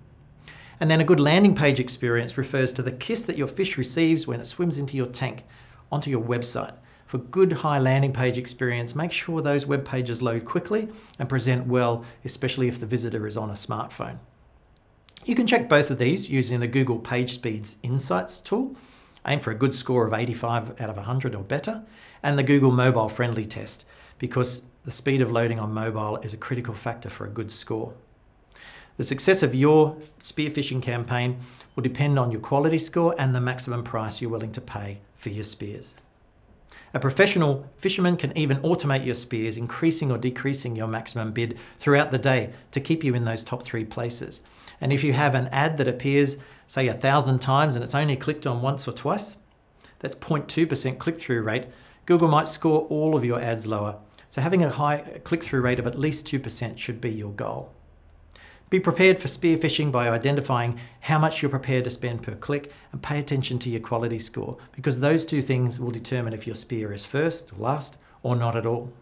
And 0.81 0.91
then 0.91 1.01
a 1.01 1.05
good 1.05 1.21
landing 1.21 1.55
page 1.55 1.79
experience 1.79 2.39
refers 2.39 2.73
to 2.73 2.83
the 2.83 2.93
kiss 2.93 3.23
that 3.23 3.37
your 3.37 3.47
fish 3.47 3.77
receives 3.77 4.27
when 4.27 4.41
it 4.41 4.47
swims 4.47 4.79
into 4.79 4.97
your 4.97 5.07
tank, 5.07 5.45
onto 5.93 6.11
your 6.11 6.23
website. 6.23 6.75
For 7.07 7.19
good 7.19 7.53
high 7.53 7.79
landing 7.79 8.13
page 8.13 8.39
experience, 8.39 8.95
make 8.95 9.13
sure 9.13 9.43
those 9.43 9.67
web 9.67 9.85
pages 9.85 10.23
load 10.23 10.45
quickly 10.45 10.89
and 11.19 11.29
present 11.29 11.67
well, 11.67 12.05
especially 12.25 12.69
if 12.69 12.81
the 12.81 12.87
visitor 12.87 13.27
is 13.27 13.37
on 13.37 13.51
a 13.51 13.55
smartphone. 13.55 14.19
You 15.25 15.35
can 15.35 15.47
check 15.47 15.71
both 15.71 15.91
of 15.91 15.97
these 15.97 16.29
using 16.29 16.61
the 16.61 16.67
Google 16.67 16.99
PageSpeed's 16.99 17.77
Insights 17.83 18.43
tool. 18.43 18.77
Aim 19.27 19.41
for 19.41 19.51
a 19.51 19.55
good 19.55 19.75
score 19.75 20.07
of 20.07 20.13
85 20.13 20.79
out 20.79 20.91
of 20.91 20.97
100 20.97 21.35
or 21.35 21.43
better, 21.43 21.83
and 22.23 22.39
the 22.39 22.43
Google 22.43 22.71
Mobile 22.71 23.09
Friendly 23.09 23.47
test, 23.47 23.87
because 24.19 24.65
the 24.85 24.91
speed 24.91 25.23
of 25.23 25.33
loading 25.33 25.59
on 25.59 25.73
mobile 25.73 26.19
is 26.19 26.35
a 26.35 26.37
critical 26.37 26.75
factor 26.75 27.09
for 27.09 27.25
a 27.25 27.31
good 27.31 27.51
score. 27.51 27.95
The 28.99 29.05
success 29.05 29.43
of 29.43 29.55
your 29.55 29.97
spearfishing 30.23 30.83
campaign 30.83 31.39
will 31.75 31.83
depend 31.83 32.19
on 32.19 32.31
your 32.31 32.43
quality 32.43 32.79
score 32.79 33.15
and 33.19 33.35
the 33.35 33.41
maximum 33.41 33.83
price 33.83 34.21
you're 34.21 34.31
willing 34.31 34.53
to 34.53 34.61
pay 34.61 34.99
for 35.17 35.31
your 35.31 35.45
spears. 35.45 35.97
A 36.93 37.01
professional 37.01 37.69
fisherman 37.79 38.19
can 38.19 38.37
even 38.37 38.59
automate 38.59 39.07
your 39.07 39.17
spears, 39.17 39.57
increasing 39.57 40.13
or 40.13 40.19
decreasing 40.19 40.77
your 40.77 40.87
maximum 40.87 41.33
bid 41.33 41.59
throughout 41.79 42.11
the 42.11 42.19
day 42.19 42.53
to 42.73 42.81
keep 42.81 43.03
you 43.03 43.15
in 43.15 43.25
those 43.25 43.43
top 43.43 43.63
three 43.63 43.87
places. 43.87 44.43
And 44.85 44.93
if 44.93 45.03
you 45.03 45.15
have 45.15 45.35
an 45.35 45.49
ad 45.49 45.79
that 45.79 45.89
appears, 45.89 46.37
say, 46.67 46.89
a 46.89 46.93
thousand 46.93 47.39
times 47.39 47.75
and 47.75 47.83
it's 47.83 47.95
only 47.95 48.17
clicked 48.17 48.47
on 48.47 48.61
once 48.61 48.87
or 48.87 48.93
twice, 48.93 49.39
that's 50.01 50.15
0.2% 50.15 50.99
click 50.99 51.19
through 51.19 51.41
rate, 51.41 51.69
Google 52.05 52.29
might 52.29 52.49
score 52.49 52.83
all 52.91 53.17
of 53.17 53.25
your 53.25 53.41
ads 53.41 53.67
lower. 53.67 53.97
So 54.29 54.43
having 54.43 54.63
a 54.63 54.69
high 54.69 54.99
click 55.25 55.43
through 55.43 55.63
rate 55.63 55.79
of 55.79 55.87
at 55.87 55.99
least 55.99 56.27
2% 56.27 56.77
should 56.77 57.01
be 57.01 57.11
your 57.11 57.33
goal. 57.33 57.73
Be 58.69 58.79
prepared 58.79 59.19
for 59.19 59.29
spearfishing 59.29 59.91
by 59.91 60.11
identifying 60.11 60.79
how 61.01 61.19
much 61.19 61.41
you're 61.41 61.49
prepared 61.49 61.85
to 61.85 61.91
spend 61.91 62.23
per 62.23 62.35
click 62.35 62.71
and 62.93 63.03
pay 63.03 63.19
attention 63.19 63.59
to 63.61 63.71
your 63.71 63.81
quality 63.81 64.19
score 64.19 64.59
because 64.73 65.01
those 65.01 65.25
two 65.25 65.41
things 65.41 65.81
will 65.81 65.93
determine 65.93 66.35
if 66.35 66.47
your 66.47 66.57
spear 66.57 66.93
is 66.93 67.07
first, 67.07 67.59
last, 67.59 67.97
or 68.23 68.37
not 68.37 68.55
at 68.55 68.67
all. 68.67 68.93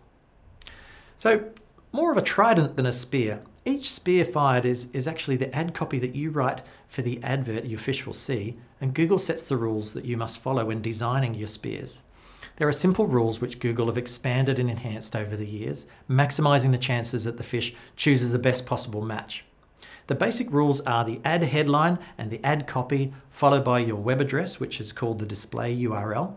So, 1.18 1.50
more 1.90 2.12
of 2.12 2.18
a 2.18 2.22
trident 2.22 2.76
than 2.76 2.86
a 2.86 2.92
spear. 2.92 3.42
Each 3.64 3.92
spear 3.92 4.24
fired 4.24 4.64
is, 4.64 4.88
is 4.92 5.06
actually 5.06 5.36
the 5.36 5.54
ad 5.54 5.72
copy 5.72 6.00
that 6.00 6.16
you 6.16 6.30
write 6.30 6.62
for 6.88 7.02
the 7.02 7.22
advert 7.22 7.64
your 7.64 7.78
fish 7.78 8.04
will 8.04 8.12
see, 8.12 8.56
and 8.80 8.92
Google 8.92 9.20
sets 9.20 9.42
the 9.42 9.56
rules 9.56 9.92
that 9.92 10.04
you 10.04 10.16
must 10.16 10.38
follow 10.40 10.64
when 10.64 10.82
designing 10.82 11.34
your 11.34 11.46
spears. 11.46 12.02
There 12.56 12.66
are 12.66 12.72
simple 12.72 13.06
rules 13.06 13.40
which 13.40 13.60
Google 13.60 13.86
have 13.86 13.96
expanded 13.96 14.58
and 14.58 14.68
enhanced 14.68 15.14
over 15.14 15.36
the 15.36 15.46
years, 15.46 15.86
maximizing 16.10 16.72
the 16.72 16.78
chances 16.78 17.24
that 17.24 17.36
the 17.36 17.44
fish 17.44 17.72
chooses 17.94 18.32
the 18.32 18.38
best 18.38 18.66
possible 18.66 19.02
match. 19.02 19.44
The 20.08 20.16
basic 20.16 20.50
rules 20.50 20.80
are 20.80 21.04
the 21.04 21.20
ad 21.24 21.44
headline 21.44 22.00
and 22.18 22.32
the 22.32 22.44
ad 22.44 22.66
copy, 22.66 23.14
followed 23.30 23.64
by 23.64 23.78
your 23.78 23.96
web 23.96 24.20
address, 24.20 24.58
which 24.58 24.80
is 24.80 24.92
called 24.92 25.20
the 25.20 25.26
display 25.26 25.74
URL. 25.76 26.34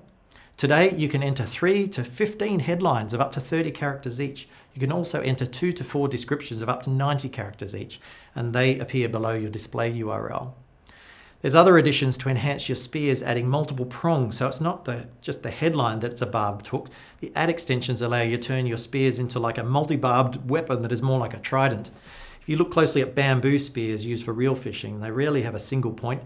Today, 0.58 0.96
you 0.96 1.10
can 1.10 1.22
enter 1.22 1.44
3 1.44 1.88
to 1.90 2.04
15 2.04 2.60
headlines 2.60 3.14
of 3.14 3.20
up 3.20 3.34
to 3.34 3.42
30 3.42 3.72
characters 3.72 4.22
each. 4.22 4.48
You 4.76 4.82
can 4.82 4.92
also 4.92 5.22
enter 5.22 5.46
2 5.46 5.72
to 5.72 5.84
4 5.86 6.10
descriptions 6.10 6.62
of 6.62 6.68
up 6.68 6.82
to 6.84 6.90
90 6.90 7.30
characters 7.30 7.74
each, 7.74 8.02
and 8.36 8.54
they 8.54 8.78
appear 8.78 9.08
below 9.08 9.34
your 9.34 9.50
display 9.50 9.92
URL. 9.94 10.52
There's 11.42 11.56
other 11.56 11.78
additions 11.78 12.18
to 12.18 12.30
enhance 12.30 12.68
your 12.68 12.76
spears, 12.76 13.24
adding 13.24 13.48
multiple 13.48 13.86
prongs, 13.86 14.38
so 14.38 14.48
it's 14.48 14.60
not 14.60 14.84
the, 14.84 15.08
just 15.22 15.44
the 15.44 15.52
headline 15.52 16.02
that's 16.02 16.22
a 16.22 16.26
barbed 16.26 16.68
hook. 16.68 16.90
The 17.22 17.32
ad 17.36 17.50
extensions 17.50 18.02
allow 18.02 18.22
you 18.22 18.36
to 18.36 18.44
turn 18.44 18.66
your 18.66 18.78
spears 18.78 19.18
into 19.18 19.40
like 19.40 19.58
a 19.58 19.64
multi-barbed 19.64 20.50
weapon 20.50 20.82
that 20.82 20.92
is 20.92 21.02
more 21.02 21.20
like 21.20 21.34
a 21.34 21.40
trident. 21.40 21.92
If 22.42 22.50
you 22.50 22.58
look 22.58 22.72
closely 22.72 23.02
at 23.02 23.16
bamboo 23.16 23.60
spears 23.60 24.06
used 24.06 24.26
for 24.26 24.34
real 24.34 24.56
fishing, 24.56 25.00
they 25.00 25.12
rarely 25.12 25.44
have 25.44 25.56
a 25.56 25.60
single 25.60 25.94
point. 25.94 26.22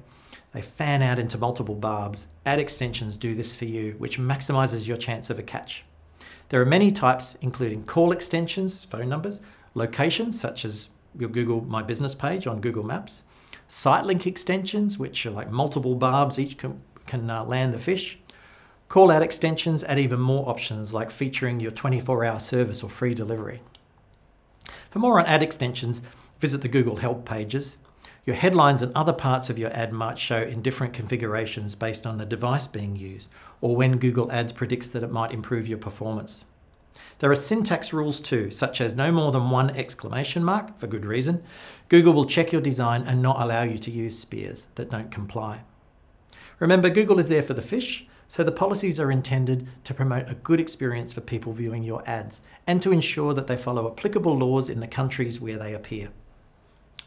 They 0.53 0.61
fan 0.61 1.03
out 1.03 1.19
into 1.19 1.37
multiple 1.37 1.75
barbs. 1.75 2.27
Ad 2.47 2.59
extensions 2.59 3.15
do 3.15 3.35
this 3.35 3.55
for 3.55 3.65
you, 3.65 3.95
which 3.99 4.17
maximizes 4.17 4.87
your 4.87 4.97
chance 4.97 5.29
of 5.29 5.37
a 5.37 5.43
catch. 5.43 5.83
There 6.49 6.61
are 6.61 6.65
many 6.65 6.89
types, 6.89 7.37
including 7.41 7.83
call 7.83 8.11
extensions, 8.11 8.83
phone 8.83 9.07
numbers, 9.07 9.39
locations, 9.75 10.39
such 10.39 10.65
as 10.65 10.89
your 11.17 11.29
Google 11.29 11.61
My 11.61 11.83
Business 11.83 12.15
page 12.15 12.47
on 12.47 12.59
Google 12.59 12.83
Maps, 12.83 13.23
site 13.67 14.05
link 14.05 14.25
extensions, 14.25 14.97
which 14.97 15.25
are 15.27 15.31
like 15.31 15.51
multiple 15.51 15.93
barbs, 15.93 16.39
each 16.39 16.57
can, 16.57 16.81
can 17.05 17.29
uh, 17.29 17.43
land 17.43 17.73
the 17.73 17.79
fish, 17.79 18.17
call 18.87 19.11
out 19.11 19.21
extensions 19.21 19.83
add 19.83 19.99
even 19.99 20.19
more 20.19 20.49
options 20.49 20.91
like 20.91 21.11
featuring 21.11 21.59
your 21.59 21.71
24 21.71 22.25
hour 22.25 22.39
service 22.39 22.83
or 22.83 22.89
free 22.89 23.13
delivery. 23.13 23.61
For 24.89 24.97
more 24.97 25.19
on 25.19 25.27
ad 25.27 25.43
extensions, 25.43 26.01
visit 26.39 26.61
the 26.61 26.67
Google 26.67 26.97
Help 26.97 27.25
pages. 27.25 27.77
Your 28.25 28.35
headlines 28.35 28.81
and 28.81 28.93
other 28.95 29.13
parts 29.13 29.49
of 29.49 29.57
your 29.57 29.71
ad 29.71 29.91
might 29.91 30.19
show 30.19 30.41
in 30.41 30.61
different 30.61 30.93
configurations 30.93 31.75
based 31.75 32.05
on 32.05 32.17
the 32.17 32.25
device 32.25 32.67
being 32.67 32.95
used 32.95 33.31
or 33.61 33.75
when 33.75 33.97
Google 33.97 34.31
Ads 34.31 34.53
predicts 34.53 34.89
that 34.91 35.03
it 35.03 35.11
might 35.11 35.31
improve 35.31 35.67
your 35.67 35.77
performance. 35.77 36.45
There 37.19 37.31
are 37.31 37.35
syntax 37.35 37.91
rules 37.91 38.21
too, 38.21 38.51
such 38.51 38.79
as 38.81 38.95
no 38.95 39.11
more 39.11 39.31
than 39.31 39.49
one 39.49 39.69
exclamation 39.71 40.43
mark, 40.43 40.79
for 40.79 40.87
good 40.87 41.05
reason. 41.05 41.43
Google 41.89 42.13
will 42.13 42.25
check 42.25 42.51
your 42.51 42.61
design 42.61 43.03
and 43.03 43.21
not 43.21 43.41
allow 43.41 43.63
you 43.63 43.77
to 43.77 43.91
use 43.91 44.17
spears 44.17 44.67
that 44.75 44.89
don't 44.89 45.11
comply. 45.11 45.63
Remember, 46.59 46.89
Google 46.89 47.19
is 47.19 47.29
there 47.29 47.43
for 47.43 47.53
the 47.53 47.61
fish, 47.61 48.05
so 48.27 48.43
the 48.43 48.51
policies 48.51 48.99
are 48.99 49.11
intended 49.11 49.67
to 49.83 49.93
promote 49.93 50.29
a 50.29 50.35
good 50.35 50.59
experience 50.59 51.11
for 51.11 51.21
people 51.21 51.51
viewing 51.51 51.83
your 51.83 52.07
ads 52.07 52.41
and 52.67 52.81
to 52.81 52.91
ensure 52.91 53.33
that 53.33 53.47
they 53.47 53.57
follow 53.57 53.89
applicable 53.91 54.37
laws 54.37 54.69
in 54.69 54.79
the 54.79 54.87
countries 54.87 55.41
where 55.41 55.57
they 55.57 55.73
appear. 55.73 56.09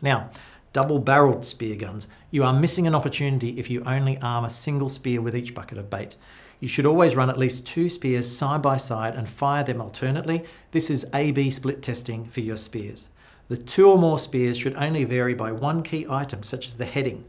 Now, 0.03 0.31
double 0.73 0.99
barreled 0.99 1.45
spear 1.45 1.77
guns. 1.77 2.09
You 2.31 2.45
are 2.45 2.53
missing 2.53 2.87
an 2.87 2.95
opportunity 2.95 3.51
if 3.59 3.71
you 3.71 3.83
only 3.85 4.21
arm 4.21 4.45
a 4.45 4.51
single 4.51 4.89
spear 4.89 5.21
with 5.21 5.37
each 5.37 5.55
bucket 5.55 5.79
of 5.79 5.91
bait. 5.91 6.17
You 6.61 6.69
should 6.69 6.87
always 6.87 7.17
run 7.17 7.29
at 7.29 7.39
least 7.39 7.67
two 7.67 7.89
spears 7.89 8.31
side 8.31 8.63
by 8.63 8.77
side 8.77 9.15
and 9.15 9.29
fire 9.29 9.65
them 9.65 9.81
alternately. 9.81 10.45
This 10.71 10.91
is 10.91 11.07
A 11.13 11.33
B 11.33 11.51
split 11.51 11.83
testing 11.83 12.25
for 12.25 12.41
your 12.41 12.57
spears. 12.57 13.09
The 13.49 13.57
two 13.57 13.91
or 13.91 13.99
more 13.99 14.19
spears 14.19 14.57
should 14.57 14.77
only 14.77 15.05
vary 15.05 15.35
by 15.35 15.53
one 15.53 15.83
key 15.83 16.07
item, 16.09 16.43
such 16.43 16.67
as 16.67 16.75
the 16.75 16.85
heading. 16.85 17.25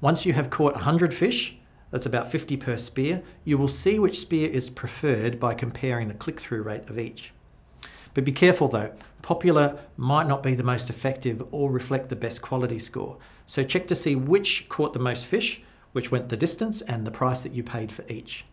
Once 0.00 0.26
you 0.26 0.32
have 0.32 0.50
caught 0.50 0.74
100 0.74 1.14
fish, 1.14 1.56
that's 1.90 2.04
about 2.04 2.30
50 2.30 2.56
per 2.56 2.76
spear, 2.76 3.22
you 3.44 3.56
will 3.56 3.68
see 3.68 3.98
which 3.98 4.18
spear 4.18 4.50
is 4.50 4.68
preferred 4.68 5.38
by 5.38 5.54
comparing 5.54 6.08
the 6.08 6.14
click 6.14 6.40
through 6.40 6.62
rate 6.62 6.90
of 6.90 6.98
each. 6.98 7.32
But 8.12 8.24
be 8.24 8.32
careful 8.32 8.68
though, 8.68 8.92
popular 9.24 9.78
might 9.96 10.28
not 10.28 10.42
be 10.42 10.54
the 10.54 10.62
most 10.62 10.90
effective 10.90 11.42
or 11.50 11.70
reflect 11.70 12.10
the 12.10 12.16
best 12.16 12.42
quality 12.42 12.78
score. 12.78 13.16
So 13.46 13.64
check 13.64 13.86
to 13.86 13.94
see 13.94 14.14
which 14.14 14.68
caught 14.68 14.92
the 14.92 14.98
most 14.98 15.24
fish, 15.24 15.62
which 15.92 16.12
went 16.12 16.28
the 16.28 16.36
distance, 16.36 16.82
and 16.82 17.06
the 17.06 17.10
price 17.10 17.42
that 17.42 17.52
you 17.52 17.62
paid 17.62 17.90
for 17.90 18.04
each. 18.06 18.44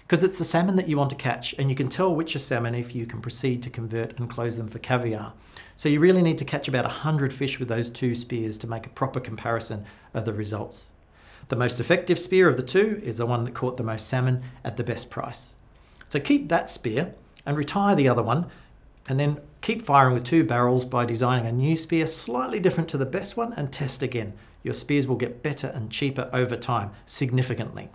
Because 0.00 0.22
it's 0.22 0.38
the 0.38 0.44
salmon 0.44 0.76
that 0.76 0.88
you 0.88 0.96
want 0.96 1.10
to 1.10 1.16
catch, 1.16 1.54
and 1.58 1.68
you 1.68 1.76
can 1.76 1.90
tell 1.90 2.14
which 2.14 2.34
are 2.34 2.38
salmon 2.38 2.74
if 2.74 2.94
you 2.94 3.04
can 3.04 3.20
proceed 3.20 3.62
to 3.62 3.70
convert 3.70 4.18
and 4.18 4.30
close 4.30 4.56
them 4.56 4.66
for 4.66 4.78
caviar. 4.78 5.34
So 5.76 5.90
you 5.90 6.00
really 6.00 6.22
need 6.22 6.38
to 6.38 6.44
catch 6.46 6.66
about 6.68 6.86
100 6.86 7.30
fish 7.30 7.58
with 7.58 7.68
those 7.68 7.90
two 7.90 8.14
spears 8.14 8.56
to 8.58 8.66
make 8.66 8.86
a 8.86 8.90
proper 8.90 9.20
comparison 9.20 9.84
of 10.14 10.24
the 10.24 10.32
results. 10.32 10.86
The 11.48 11.56
most 11.56 11.80
effective 11.80 12.18
spear 12.18 12.48
of 12.48 12.56
the 12.56 12.62
two 12.62 12.98
is 13.04 13.18
the 13.18 13.26
one 13.26 13.44
that 13.44 13.54
caught 13.54 13.76
the 13.76 13.84
most 13.84 14.06
salmon 14.06 14.42
at 14.64 14.78
the 14.78 14.84
best 14.84 15.10
price. 15.10 15.54
So 16.08 16.18
keep 16.18 16.48
that 16.48 16.70
spear 16.70 17.14
and 17.44 17.58
retire 17.58 17.94
the 17.94 18.08
other 18.08 18.22
one, 18.22 18.46
and 19.06 19.20
then 19.20 19.40
keep 19.60 19.82
firing 19.82 20.14
with 20.14 20.24
two 20.24 20.44
barrels 20.44 20.84
by 20.84 21.04
designing 21.04 21.46
a 21.46 21.52
new 21.52 21.76
spear 21.76 22.06
slightly 22.06 22.60
different 22.60 22.88
to 22.90 22.98
the 22.98 23.06
best 23.06 23.36
one 23.36 23.52
and 23.54 23.72
test 23.72 24.02
again. 24.02 24.32
Your 24.62 24.74
spears 24.74 25.06
will 25.06 25.16
get 25.16 25.42
better 25.42 25.68
and 25.68 25.90
cheaper 25.90 26.28
over 26.32 26.56
time, 26.56 26.90
significantly. 27.06 27.90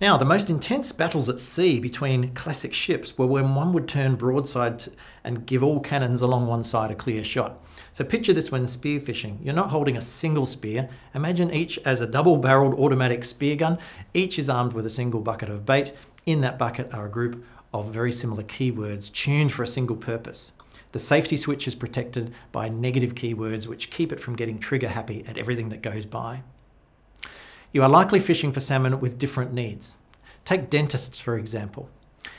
Now, 0.00 0.16
the 0.16 0.24
most 0.24 0.48
intense 0.48 0.92
battles 0.92 1.28
at 1.28 1.40
sea 1.40 1.80
between 1.80 2.32
classic 2.34 2.72
ships 2.72 3.18
were 3.18 3.26
when 3.26 3.54
one 3.54 3.72
would 3.72 3.88
turn 3.88 4.14
broadside 4.14 4.84
and 5.24 5.44
give 5.44 5.62
all 5.62 5.80
cannons 5.80 6.22
along 6.22 6.46
one 6.46 6.64
side 6.64 6.90
a 6.90 6.94
clear 6.94 7.24
shot. 7.24 7.60
So 7.92 8.04
picture 8.04 8.32
this 8.32 8.52
when 8.52 8.64
spearfishing. 8.64 9.38
You're 9.42 9.54
not 9.54 9.70
holding 9.70 9.96
a 9.96 10.02
single 10.02 10.46
spear. 10.46 10.88
Imagine 11.14 11.50
each 11.50 11.78
as 11.78 12.00
a 12.00 12.06
double-barreled 12.06 12.78
automatic 12.78 13.24
spear 13.24 13.56
gun. 13.56 13.78
Each 14.14 14.38
is 14.38 14.48
armed 14.48 14.72
with 14.72 14.86
a 14.86 14.90
single 14.90 15.20
bucket 15.20 15.48
of 15.48 15.66
bait. 15.66 15.92
In 16.24 16.42
that 16.42 16.58
bucket 16.58 16.94
are 16.94 17.06
a 17.06 17.10
group 17.10 17.44
of 17.72 17.92
very 17.92 18.12
similar 18.12 18.42
keywords 18.42 19.12
tuned 19.12 19.52
for 19.52 19.62
a 19.62 19.66
single 19.66 19.96
purpose. 19.96 20.52
The 20.92 20.98
safety 20.98 21.36
switch 21.36 21.68
is 21.68 21.74
protected 21.74 22.32
by 22.50 22.68
negative 22.68 23.14
keywords 23.14 23.66
which 23.66 23.90
keep 23.90 24.12
it 24.12 24.20
from 24.20 24.36
getting 24.36 24.58
trigger 24.58 24.88
happy 24.88 25.24
at 25.26 25.36
everything 25.36 25.68
that 25.68 25.82
goes 25.82 26.06
by. 26.06 26.42
You 27.72 27.82
are 27.82 27.88
likely 27.88 28.20
fishing 28.20 28.52
for 28.52 28.60
salmon 28.60 29.00
with 29.00 29.18
different 29.18 29.52
needs. 29.52 29.96
Take 30.44 30.70
dentists, 30.70 31.18
for 31.18 31.36
example. 31.36 31.90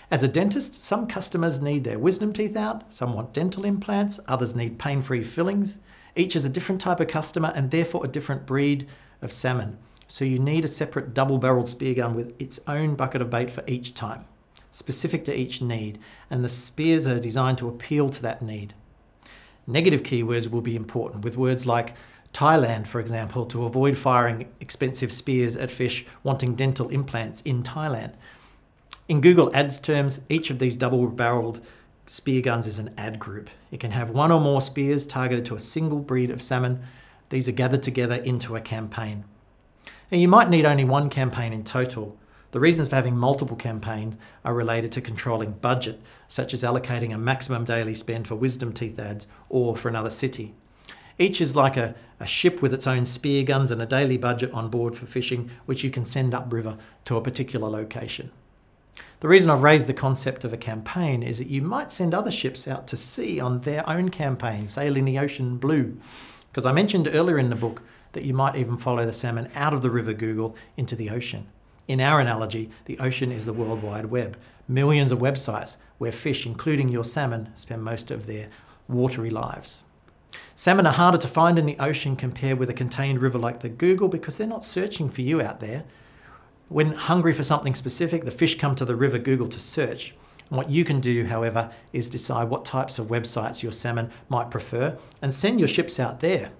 As 0.09 0.23
a 0.23 0.27
dentist, 0.27 0.73
some 0.83 1.05
customers 1.05 1.61
need 1.61 1.83
their 1.83 1.99
wisdom 1.99 2.33
teeth 2.33 2.57
out, 2.57 2.91
some 2.91 3.13
want 3.13 3.31
dental 3.31 3.65
implants, 3.65 4.19
others 4.27 4.55
need 4.55 4.79
pain 4.79 5.01
free 5.03 5.21
fillings, 5.21 5.77
Each 6.15 6.35
is 6.35 6.45
a 6.45 6.49
different 6.49 6.81
type 6.81 6.99
of 6.99 7.07
customer 7.07 7.53
and 7.55 7.71
therefore 7.71 8.03
a 8.03 8.09
different 8.09 8.45
breed 8.45 8.87
of 9.21 9.31
salmon. 9.31 9.77
So 10.07 10.25
you 10.25 10.39
need 10.39 10.65
a 10.65 10.67
separate 10.67 11.13
double 11.13 11.37
barreled 11.37 11.69
spear 11.69 11.93
gun 11.93 12.15
with 12.15 12.39
its 12.41 12.59
own 12.67 12.95
bucket 12.95 13.21
of 13.21 13.29
bait 13.29 13.49
for 13.49 13.63
each 13.67 13.93
type, 13.93 14.21
specific 14.71 15.25
to 15.25 15.37
each 15.37 15.61
need, 15.61 15.99
and 16.29 16.43
the 16.43 16.49
spears 16.49 17.07
are 17.07 17.19
designed 17.19 17.57
to 17.59 17.69
appeal 17.69 18.09
to 18.09 18.21
that 18.21 18.41
need. 18.41 18.73
Negative 19.65 20.03
keywords 20.03 20.49
will 20.49 20.61
be 20.61 20.75
important 20.75 21.23
with 21.23 21.37
words 21.37 21.65
like 21.65 21.95
Thailand, 22.33 22.87
for 22.87 22.99
example, 22.99 23.45
to 23.47 23.65
avoid 23.65 23.97
firing 23.97 24.51
expensive 24.59 25.11
spears 25.11 25.55
at 25.55 25.71
fish 25.71 26.05
wanting 26.23 26.55
dental 26.55 26.89
implants 26.89 27.41
in 27.41 27.63
Thailand. 27.63 28.13
In 29.07 29.21
Google 29.21 29.53
Ads 29.55 29.79
terms, 29.79 30.21
each 30.29 30.49
of 30.49 30.59
these 30.59 30.75
double 30.75 31.07
barreled 31.07 31.61
spear 32.05 32.41
guns 32.41 32.67
is 32.67 32.79
an 32.79 32.93
ad 32.97 33.19
group. 33.19 33.49
It 33.71 33.79
can 33.79 33.91
have 33.91 34.11
one 34.11 34.31
or 34.31 34.39
more 34.39 34.61
spears 34.61 35.05
targeted 35.05 35.45
to 35.45 35.55
a 35.55 35.59
single 35.59 35.99
breed 35.99 36.29
of 36.29 36.41
salmon. 36.41 36.81
These 37.29 37.47
are 37.47 37.53
gathered 37.53 37.83
together 37.83 38.15
into 38.15 38.55
a 38.55 38.61
campaign. 38.61 39.25
Now, 40.11 40.17
you 40.17 40.27
might 40.27 40.49
need 40.49 40.65
only 40.65 40.83
one 40.83 41.09
campaign 41.09 41.53
in 41.53 41.63
total. 41.63 42.17
The 42.51 42.59
reasons 42.59 42.89
for 42.89 42.95
having 42.95 43.15
multiple 43.15 43.55
campaigns 43.55 44.17
are 44.43 44.55
related 44.55 44.91
to 44.93 45.01
controlling 45.01 45.51
budget, 45.51 46.01
such 46.27 46.53
as 46.53 46.63
allocating 46.63 47.13
a 47.13 47.17
maximum 47.17 47.63
daily 47.63 47.93
spend 47.93 48.27
for 48.27 48.35
wisdom 48.35 48.73
teeth 48.73 48.97
ads 48.99 49.27
or 49.49 49.77
for 49.77 49.87
another 49.87 50.09
city. 50.09 50.55
Each 51.19 51.41
is 51.41 51.55
like 51.55 51.77
a, 51.77 51.93
a 52.19 52.25
ship 52.25 52.61
with 52.61 52.73
its 52.73 52.87
own 52.87 53.05
spear 53.05 53.43
guns 53.43 53.69
and 53.69 53.81
a 53.81 53.85
daily 53.85 54.17
budget 54.17 54.51
on 54.51 54.69
board 54.69 54.95
for 54.95 55.05
fishing, 55.05 55.51
which 55.65 55.83
you 55.83 55.91
can 55.91 56.05
send 56.05 56.33
upriver 56.33 56.77
to 57.05 57.17
a 57.17 57.21
particular 57.21 57.69
location. 57.69 58.31
The 59.19 59.27
reason 59.27 59.51
I've 59.51 59.61
raised 59.61 59.87
the 59.87 59.93
concept 59.93 60.43
of 60.43 60.53
a 60.53 60.57
campaign 60.57 61.21
is 61.21 61.37
that 61.37 61.49
you 61.49 61.61
might 61.61 61.91
send 61.91 62.13
other 62.13 62.31
ships 62.31 62.67
out 62.67 62.87
to 62.87 62.97
sea 62.97 63.39
on 63.39 63.61
their 63.61 63.87
own 63.87 64.09
campaign, 64.09 64.67
sailing 64.67 65.05
the 65.05 65.19
ocean 65.19 65.57
blue. 65.57 65.97
Because 66.49 66.65
I 66.65 66.71
mentioned 66.71 67.09
earlier 67.11 67.37
in 67.37 67.49
the 67.49 67.55
book 67.55 67.83
that 68.13 68.23
you 68.23 68.33
might 68.33 68.55
even 68.55 68.77
follow 68.77 69.05
the 69.05 69.13
salmon 69.13 69.51
out 69.55 69.73
of 69.73 69.81
the 69.81 69.91
River 69.91 70.13
Google 70.13 70.55
into 70.77 70.95
the 70.95 71.09
ocean. 71.09 71.47
In 71.89 71.99
our 71.99 72.19
analogy, 72.19 72.69
the 72.85 72.99
ocean 72.99 73.31
is 73.31 73.47
the 73.47 73.53
World 73.53 73.81
Wide 73.81 74.05
Web. 74.05 74.37
Millions 74.67 75.11
of 75.11 75.17
websites 75.17 75.77
where 75.97 76.11
fish, 76.11 76.45
including 76.45 76.89
your 76.89 77.03
salmon, 77.03 77.49
spend 77.55 77.83
most 77.83 78.11
of 78.11 78.27
their 78.27 78.49
watery 78.87 79.31
lives. 79.31 79.85
Salmon 80.53 80.85
are 80.85 80.93
harder 80.93 81.17
to 81.17 81.27
find 81.27 81.57
in 81.57 81.65
the 81.65 81.79
ocean 81.79 82.15
compared 82.15 82.59
with 82.59 82.69
a 82.69 82.75
contained 82.75 83.23
river 83.23 83.39
like 83.39 83.61
the 83.61 83.69
Google 83.69 84.07
because 84.07 84.37
they're 84.37 84.45
not 84.45 84.63
searching 84.63 85.09
for 85.09 85.21
you 85.21 85.41
out 85.41 85.61
there. 85.61 85.83
When 86.67 86.91
hungry 86.91 87.33
for 87.33 87.43
something 87.43 87.73
specific, 87.73 88.23
the 88.23 88.29
fish 88.29 88.59
come 88.59 88.75
to 88.75 88.85
the 88.85 88.95
river 88.95 89.17
Google 89.17 89.47
to 89.47 89.59
search. 89.59 90.13
What 90.49 90.69
you 90.69 90.85
can 90.85 90.99
do, 90.99 91.25
however, 91.25 91.71
is 91.91 92.07
decide 92.07 92.49
what 92.49 92.65
types 92.65 92.99
of 92.99 93.07
websites 93.07 93.63
your 93.63 93.71
salmon 93.71 94.11
might 94.29 94.51
prefer 94.51 94.95
and 95.23 95.33
send 95.33 95.57
your 95.57 95.67
ships 95.67 95.99
out 95.99 96.19
there. 96.19 96.51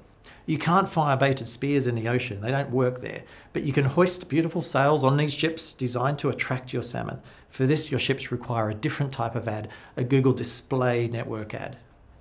You 0.46 0.58
can't 0.58 0.89
fire 0.89 1.15
baited 1.15 1.48
spears 1.48 1.88
in 1.88 1.96
the 1.96 2.08
ocean, 2.08 2.41
they 2.41 2.51
don't 2.51 2.72
work 2.72 3.01
there. 3.01 3.24
But 3.53 3.63
you 3.63 3.74
can 3.74 3.86
hoist 3.86 4.29
beautiful 4.29 4.62
sails 4.62 5.03
on 5.03 5.17
these 5.17 5.34
ships 5.34 5.74
designed 5.74 6.19
to 6.19 6.29
attract 6.29 6.74
your 6.74 6.81
salmon. 6.81 7.22
For 7.50 7.65
this, 7.65 7.91
your 7.91 8.00
ships 8.00 8.31
require 8.31 8.69
a 8.69 8.75
different 8.75 9.12
type 9.12 9.36
of 9.36 9.48
ad, 9.48 9.69
a 9.96 10.03
Google 10.03 10.34
Display 10.34 11.08
Network 11.08 11.53
ad. 11.53 11.77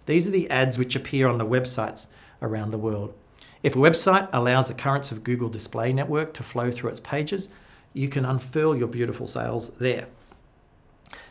These 0.06 0.26
are 0.26 0.32
the 0.32 0.50
ads 0.50 0.78
which 0.78 0.96
appear 0.96 1.28
on 1.28 1.38
the 1.38 1.46
websites 1.46 2.06
around 2.40 2.70
the 2.70 2.78
world. 2.78 3.14
If 3.62 3.74
a 3.74 3.78
website 3.78 4.28
allows 4.32 4.68
the 4.68 4.74
currents 4.74 5.10
of 5.10 5.24
Google 5.24 5.48
Display 5.48 5.92
Network 5.92 6.32
to 6.34 6.42
flow 6.42 6.70
through 6.70 6.90
its 6.90 7.00
pages, 7.00 7.48
you 7.92 8.08
can 8.08 8.24
unfurl 8.24 8.76
your 8.76 8.88
beautiful 8.88 9.26
sails 9.26 9.70
there. 9.80 10.06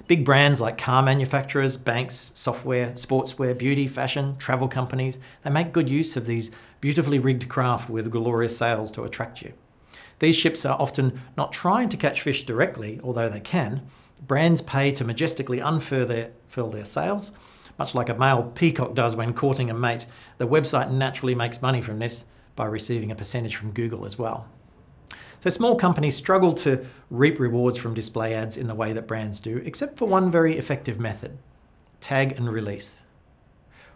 Big 0.07 0.25
brands 0.25 0.61
like 0.61 0.77
car 0.77 1.03
manufacturers, 1.03 1.77
banks, 1.77 2.31
software, 2.33 2.91
sportswear, 2.91 3.57
beauty, 3.57 3.87
fashion, 3.87 4.37
travel 4.37 4.67
companies, 4.67 5.19
they 5.43 5.49
make 5.49 5.73
good 5.73 5.89
use 5.89 6.15
of 6.15 6.25
these 6.25 6.51
beautifully 6.81 7.19
rigged 7.19 7.49
craft 7.49 7.89
with 7.89 8.11
glorious 8.11 8.57
sails 8.57 8.91
to 8.93 9.03
attract 9.03 9.41
you. 9.41 9.53
These 10.19 10.35
ships 10.35 10.65
are 10.65 10.79
often 10.79 11.21
not 11.37 11.53
trying 11.53 11.89
to 11.89 11.97
catch 11.97 12.21
fish 12.21 12.43
directly, 12.43 12.99
although 13.03 13.29
they 13.29 13.39
can. 13.39 13.87
Brands 14.25 14.61
pay 14.61 14.91
to 14.91 15.03
majestically 15.03 15.59
unfurl 15.59 16.05
their, 16.05 16.31
their 16.55 16.85
sails, 16.85 17.31
much 17.77 17.93
like 17.93 18.09
a 18.09 18.15
male 18.15 18.51
peacock 18.55 18.95
does 18.95 19.15
when 19.15 19.33
courting 19.33 19.69
a 19.69 19.73
mate. 19.73 20.07
The 20.39 20.47
website 20.47 20.91
naturally 20.91 21.35
makes 21.35 21.61
money 21.61 21.81
from 21.81 21.99
this 21.99 22.25
by 22.55 22.65
receiving 22.65 23.11
a 23.11 23.15
percentage 23.15 23.55
from 23.55 23.71
Google 23.71 24.05
as 24.05 24.17
well. 24.17 24.47
So 25.39 25.51
small 25.51 25.75
companies 25.75 26.15
struggle 26.15 26.53
to 26.55 26.85
reap 27.11 27.39
rewards 27.39 27.77
from 27.77 27.93
display 27.93 28.33
ads 28.33 28.57
in 28.57 28.67
the 28.67 28.75
way 28.75 28.93
that 28.93 29.07
brands 29.07 29.39
do, 29.39 29.57
except 29.57 29.97
for 29.97 30.07
one 30.07 30.31
very 30.31 30.57
effective 30.57 30.99
method 30.99 31.37
tag 31.99 32.33
and 32.37 32.49
release. 32.49 33.03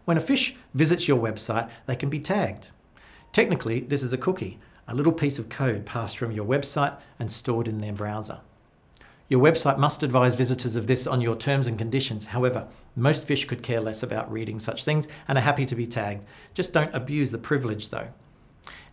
When 0.06 0.18
a 0.18 0.22
fish 0.22 0.56
visits 0.74 1.08
your 1.08 1.22
website, 1.22 1.70
they 1.86 1.96
can 1.96 2.10
be 2.10 2.20
tagged. 2.20 2.70
Technically, 3.32 3.82
this 3.82 4.04
is 4.04 4.14
a 4.14 4.18
cookie, 4.18 4.60
a 4.88 4.96
little 4.96 5.14
piece 5.14 5.40
of 5.40 5.50
code 5.50 5.86
passed 5.86 6.18
from 6.18 6.32
your 6.32 6.46
website 6.46 7.00
and 7.20 7.32
stored 7.32 7.68
in 7.68 7.82
their 7.82 7.94
browser. 7.94 8.42
Your 9.30 9.42
website 9.42 9.78
must 9.78 10.04
advise 10.04 10.36
visitors 10.36 10.76
of 10.76 10.88
this 10.88 11.08
on 11.08 11.22
your 11.22 11.38
terms 11.38 11.66
and 11.66 11.78
conditions. 11.78 12.28
However, 12.28 12.68
most 12.98 13.26
fish 13.26 13.46
could 13.46 13.64
care 13.64 13.80
less 13.80 14.04
about 14.04 14.30
reading 14.30 14.60
such 14.60 14.84
things 14.84 15.08
and 15.28 15.38
are 15.38 15.42
happy 15.42 15.66
to 15.68 15.76
be 15.76 15.86
tagged. 15.86 16.26
Just 16.54 16.74
don't 16.74 16.94
abuse 16.94 17.32
the 17.32 17.38
privilege 17.38 17.90
though. 17.90 18.10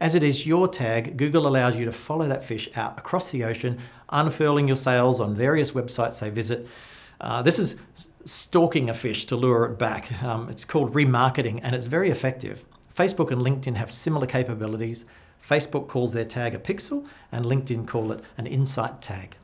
As 0.01 0.15
it 0.15 0.23
is 0.23 0.47
your 0.47 0.69
tag, 0.69 1.17
Google 1.17 1.49
allows 1.49 1.77
you 1.77 1.85
to 1.87 1.93
follow 1.93 2.29
that 2.29 2.45
fish 2.45 2.69
out 2.77 3.01
across 3.01 3.33
the 3.33 3.43
ocean, 3.43 3.81
unfurling 4.11 4.69
your 4.69 4.77
sails 4.77 5.21
on 5.21 5.35
various 5.35 5.73
websites 5.73 6.21
they 6.21 6.31
visit. 6.31 6.69
Uh, 7.21 7.43
this 7.43 7.59
is 7.59 7.77
stalking 8.25 8.89
a 8.89 8.95
fish 8.95 9.27
to 9.27 9.37
lure 9.37 9.65
it 9.65 9.79
back. 9.79 10.23
Um, 10.23 10.49
it's 10.49 10.65
called 10.65 10.95
remarketing 10.95 11.61
and 11.63 11.75
it's 11.75 11.87
very 11.87 12.11
effective. 12.11 12.65
Facebook 12.95 13.31
and 13.31 13.43
LinkedIn 13.43 13.77
have 13.77 13.91
similar 13.91 14.27
capabilities. 14.27 15.05
Facebook 15.43 15.89
calls 15.89 16.13
their 16.13 16.25
tag 16.25 16.55
a 16.55 16.59
pixel 16.59 17.07
and 17.33 17.45
LinkedIn 17.45 17.87
call 17.87 18.13
it 18.13 18.21
an 18.37 18.47
insight 18.47 19.01
tag. 19.01 19.37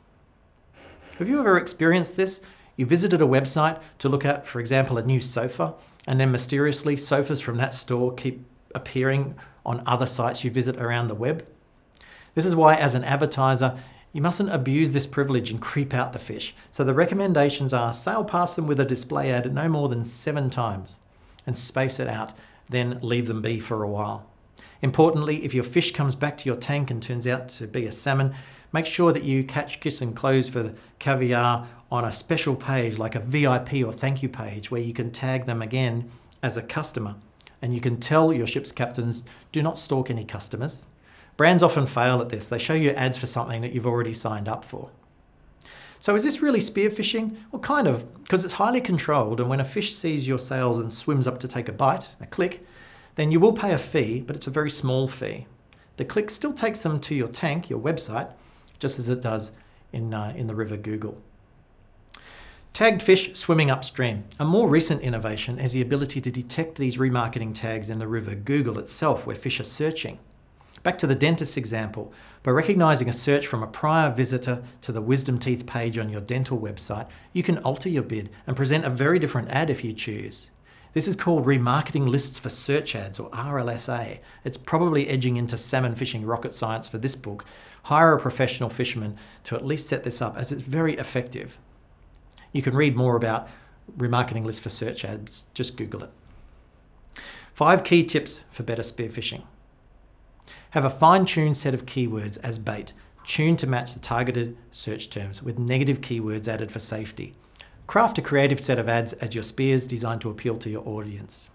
Have 1.19 1.29
you 1.29 1.39
ever 1.39 1.57
experienced 1.57 2.17
this? 2.17 2.41
You 2.77 2.87
visited 2.87 3.23
a 3.23 3.27
website 3.27 3.81
to 3.99 4.09
look 4.09 4.25
at, 4.25 4.47
for 4.47 4.59
example, 4.59 4.99
a 4.99 5.05
new 5.05 5.21
sofa, 5.21 5.75
and 6.07 6.19
then 6.19 6.33
mysteriously 6.33 6.97
sofas 6.97 7.41
from 7.41 7.57
that 7.59 7.73
store 7.73 8.13
keep 8.13 8.45
appearing 8.75 9.37
on 9.65 9.83
other 9.87 10.07
sites 10.07 10.43
you 10.43 10.51
visit 10.51 10.77
around 10.77 11.07
the 11.07 11.15
web. 11.15 11.47
This 12.35 12.45
is 12.45 12.57
why, 12.57 12.75
as 12.75 12.97
an 12.97 13.05
advertiser, 13.05 13.79
you 14.15 14.23
mustn't 14.23 14.55
abuse 14.55 14.93
this 14.93 15.09
privilege 15.09 15.51
and 15.51 15.61
creep 15.61 15.93
out 15.93 16.13
the 16.13 16.21
fish. 16.21 16.55
So 16.71 16.85
the 16.85 16.95
recommendations 16.95 17.75
are 17.75 17.93
sail 17.93 18.25
past 18.25 18.55
them 18.55 18.69
with 18.69 18.79
a 18.79 18.85
display 18.85 19.33
ad 19.33 19.53
no 19.53 19.69
more 19.69 19.89
than 19.89 20.05
seven 20.05 20.51
times 20.51 21.01
and 21.45 21.57
space 21.57 21.99
it 21.99 22.07
out, 22.07 22.33
then 22.69 23.01
leave 23.03 23.27
them 23.27 23.43
be 23.43 23.59
for 23.59 23.83
a 23.83 23.89
while. 23.89 24.25
Importantly, 24.83 25.45
if 25.45 25.53
your 25.53 25.65
fish 25.65 25.91
comes 25.91 26.15
back 26.15 26.37
to 26.37 26.47
your 26.49 26.55
tank 26.55 26.93
and 26.93 27.03
turns 27.03 27.27
out 27.27 27.49
to 27.49 27.67
be 27.67 27.87
a 27.87 27.93
salmon, 27.93 28.33
make 28.73 28.87
sure 28.87 29.13
that 29.13 29.25
you 29.25 29.43
catch, 29.43 29.81
kiss, 29.81 30.01
and 30.01 30.15
close 30.15 30.49
for 30.49 30.63
the 30.63 30.75
caviar 31.01 31.67
on 31.91 32.05
a 32.05 32.13
special 32.13 32.55
page 32.55 32.99
like 32.99 33.17
a 33.17 33.21
VIP 33.21 33.85
or 33.85 33.91
thank 33.91 34.23
you 34.23 34.29
page 34.29 34.71
where 34.71 34.81
you 34.81 34.95
can 34.95 35.11
tag 35.11 35.47
them 35.47 35.61
again 35.61 36.09
as 36.41 36.57
a 36.57 36.63
customer 36.63 37.17
and 37.61 37.75
you 37.75 37.81
can 37.81 37.99
tell 37.99 38.33
your 38.33 38.47
ship's 38.47 38.71
captains 38.71 39.25
do 39.51 39.61
not 39.61 39.77
stalk 39.77 40.09
any 40.09 40.25
customers. 40.25 40.87
Brands 41.37 41.63
often 41.63 41.87
fail 41.87 42.21
at 42.21 42.29
this. 42.29 42.47
They 42.47 42.59
show 42.59 42.75
you 42.75 42.91
ads 42.91 43.19
for 43.19 43.27
something 43.27 43.61
that 43.63 43.73
you've 43.73 43.87
already 43.87 44.15
signed 44.15 44.49
up 44.49 44.65
for. 44.65 44.91
So 45.99 46.15
is 46.15 46.23
this 46.23 46.43
really 46.43 46.61
spearfishing? 46.61 47.37
Well, 47.51 47.61
kind 47.61 47.89
of, 47.89 48.23
because 48.23 48.45
it's 48.45 48.55
highly 48.55 48.81
controlled, 48.81 49.41
and 49.41 49.49
when 49.49 49.61
a 49.61 49.65
fish 49.65 49.95
sees 49.95 50.29
your 50.29 50.39
sails 50.39 50.79
and 50.79 50.93
swims 50.93 51.27
up 51.27 51.39
to 51.41 51.49
take 51.49 51.69
a 51.69 51.73
bite, 51.73 52.15
a 52.21 52.27
click, 52.27 52.65
then 53.15 53.31
you 53.31 53.41
will 53.41 53.55
pay 53.55 53.73
a 53.73 53.79
fee, 53.79 54.21
but 54.21 54.37
it's 54.37 54.47
a 54.47 54.51
very 54.51 54.71
small 54.71 55.09
fee. 55.09 55.47
The 55.97 56.05
click 56.05 56.31
still 56.31 56.53
takes 56.53 56.81
them 56.81 57.01
to 57.01 57.15
your 57.15 57.29
tank, 57.29 57.71
your 57.71 57.81
website, 57.81 58.31
just 58.79 58.99
as 58.99 59.09
it 59.09 59.23
does 59.23 59.53
in, 59.93 60.13
uh, 60.13 60.35
in 60.37 60.47
the 60.47 60.55
river 60.55 60.77
Google. 60.77 61.23
Tagged 62.75 63.01
fish 63.01 63.35
swimming 63.35 63.71
upstream. 63.71 64.25
A 64.41 64.45
more 64.45 64.69
recent 64.69 65.01
innovation 65.01 65.61
is 65.61 65.73
the 65.73 65.81
ability 65.81 66.21
to 66.21 66.31
detect 66.31 66.77
these 66.77 66.99
remarketing 66.99 67.55
tags 67.55 67.89
in 67.89 68.01
the 68.01 68.09
river 68.09 68.35
Google 68.35 68.79
itself 68.81 69.27
where 69.27 69.37
fish 69.37 69.61
are 69.61 69.65
searching. 69.65 70.19
Back 70.83 70.99
to 70.99 71.07
the 71.07 71.15
dentist 71.15 71.57
example, 71.57 72.13
by 72.43 72.51
recognising 72.51 73.09
a 73.09 73.13
search 73.13 73.47
from 73.47 73.63
a 73.63 73.67
prior 73.67 74.13
visitor 74.13 74.63
to 74.83 74.93
the 74.93 75.01
Wisdom 75.01 75.39
Teeth 75.39 75.65
page 75.65 75.97
on 75.97 76.11
your 76.11 76.21
dental 76.21 76.59
website, 76.59 77.09
you 77.33 77.43
can 77.43 77.59
alter 77.59 77.89
your 77.89 78.03
bid 78.03 78.29
and 78.47 78.57
present 78.57 78.85
a 78.85 78.91
very 78.91 79.19
different 79.19 79.49
ad 79.49 79.71
if 79.71 79.83
you 79.83 79.95
choose. 79.95 80.51
This 80.93 81.09
is 81.09 81.17
called 81.17 81.47
remarketing 81.47 82.07
lists 82.07 82.39
for 82.39 82.49
search 82.49 82.95
ads 82.95 83.19
or 83.19 83.29
RLSA. 83.31 84.21
It's 84.45 84.57
probably 84.57 85.09
edging 85.09 85.37
into 85.37 85.57
salmon 85.57 85.97
fishing 85.97 86.25
rocket 86.25 86.55
science 86.55 86.87
for 86.87 86.99
this 86.99 87.17
book. 87.17 87.45
Hire 87.85 88.15
a 88.15 88.21
professional 88.21 88.71
fisherman 88.71 89.17
to 89.45 89.57
at 89.57 89.67
least 89.67 89.89
set 89.89 90.05
this 90.05 90.23
up 90.23 90.37
as 90.37 90.53
it's 90.53 90.63
very 90.63 90.95
effective. 90.95 91.59
You 92.53 92.63
can 92.63 92.77
read 92.77 92.95
more 92.95 93.17
about 93.17 93.49
remarketing 93.99 94.45
lists 94.45 94.63
for 94.63 94.69
search 94.69 95.05
ads, 95.05 95.47
just 95.53 95.77
Google 95.77 96.05
it. 96.05 96.11
Five 97.55 97.83
key 97.83 98.05
tips 98.05 98.45
for 98.53 98.63
better 98.63 98.83
spearfishing. 98.83 99.43
Have 100.75 100.85
a 100.85 100.91
fine 100.91 101.25
tuned 101.25 101.57
set 101.57 101.73
of 101.73 101.87
keywords 101.87 102.37
as 102.43 102.59
bait, 102.59 102.95
tuned 103.23 103.61
to 103.61 103.67
match 103.69 103.95
the 103.95 104.01
targeted 104.01 104.57
search 104.73 105.09
terms 105.09 105.41
with 105.41 105.57
negative 105.57 106.01
keywords 106.01 106.49
added 106.49 106.73
for 106.73 106.81
safety. 106.81 107.37
Craft 107.87 108.19
a 108.19 108.23
creative 108.23 108.59
set 108.59 108.81
of 108.81 108.89
ads 108.89 109.13
as 109.13 109.37
your 109.37 109.45
spears 109.45 109.87
designed 109.87 110.21
to 110.23 110.31
appeal 110.31 110.59
to 110.59 110.69
your 110.69 110.85
audience. 110.85 111.49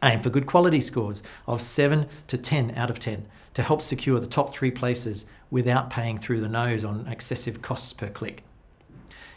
Aim 0.00 0.20
for 0.20 0.30
good 0.30 0.46
quality 0.46 0.80
scores 0.80 1.24
of 1.48 1.60
7 1.60 2.06
to 2.28 2.38
10 2.38 2.74
out 2.76 2.88
of 2.88 3.00
10 3.00 3.26
to 3.54 3.64
help 3.64 3.82
secure 3.82 4.20
the 4.20 4.28
top 4.28 4.54
three 4.54 4.70
places 4.70 5.26
without 5.50 5.90
paying 5.90 6.16
through 6.16 6.40
the 6.40 6.48
nose 6.48 6.84
on 6.84 7.08
excessive 7.08 7.62
costs 7.62 7.92
per 7.92 8.10
click. 8.10 8.44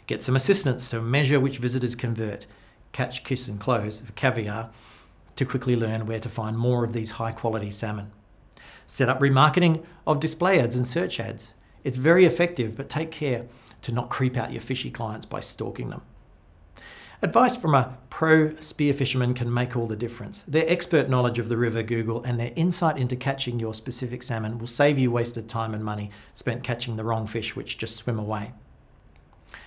Get 0.06 0.22
some 0.22 0.36
assistance 0.36 0.88
to 0.90 1.00
measure 1.00 1.40
which 1.40 1.58
visitors 1.58 1.96
convert, 1.96 2.46
catch, 2.92 3.24
kiss, 3.24 3.48
and 3.48 3.58
close 3.58 3.98
for 3.98 4.12
caviar 4.12 4.70
to 5.34 5.44
quickly 5.44 5.74
learn 5.74 6.06
where 6.06 6.20
to 6.20 6.28
find 6.28 6.56
more 6.56 6.84
of 6.84 6.92
these 6.92 7.10
high 7.10 7.32
quality 7.32 7.72
salmon. 7.72 8.12
Set 8.86 9.08
up 9.08 9.20
remarketing 9.20 9.84
of 10.06 10.20
display 10.20 10.60
ads 10.60 10.76
and 10.76 10.86
search 10.86 11.18
ads. 11.18 11.54
It's 11.82 11.96
very 11.96 12.24
effective, 12.24 12.76
but 12.76 12.88
take 12.88 13.10
care 13.10 13.46
to 13.82 13.92
not 13.92 14.10
creep 14.10 14.36
out 14.36 14.52
your 14.52 14.62
fishy 14.62 14.90
clients 14.90 15.26
by 15.26 15.40
stalking 15.40 15.90
them. 15.90 16.02
Advice 17.22 17.56
from 17.56 17.74
a 17.74 17.96
pro 18.10 18.54
spear 18.56 18.92
fisherman 18.92 19.32
can 19.32 19.52
make 19.52 19.76
all 19.76 19.86
the 19.86 19.96
difference. 19.96 20.44
Their 20.46 20.68
expert 20.68 21.08
knowledge 21.08 21.38
of 21.38 21.48
the 21.48 21.56
river 21.56 21.82
Google 21.82 22.22
and 22.22 22.38
their 22.38 22.52
insight 22.54 22.98
into 22.98 23.16
catching 23.16 23.58
your 23.58 23.72
specific 23.72 24.22
salmon 24.22 24.58
will 24.58 24.66
save 24.66 24.98
you 24.98 25.10
wasted 25.10 25.48
time 25.48 25.72
and 25.72 25.82
money 25.82 26.10
spent 26.34 26.62
catching 26.62 26.96
the 26.96 27.04
wrong 27.04 27.26
fish 27.26 27.56
which 27.56 27.78
just 27.78 27.96
swim 27.96 28.18
away. 28.18 28.52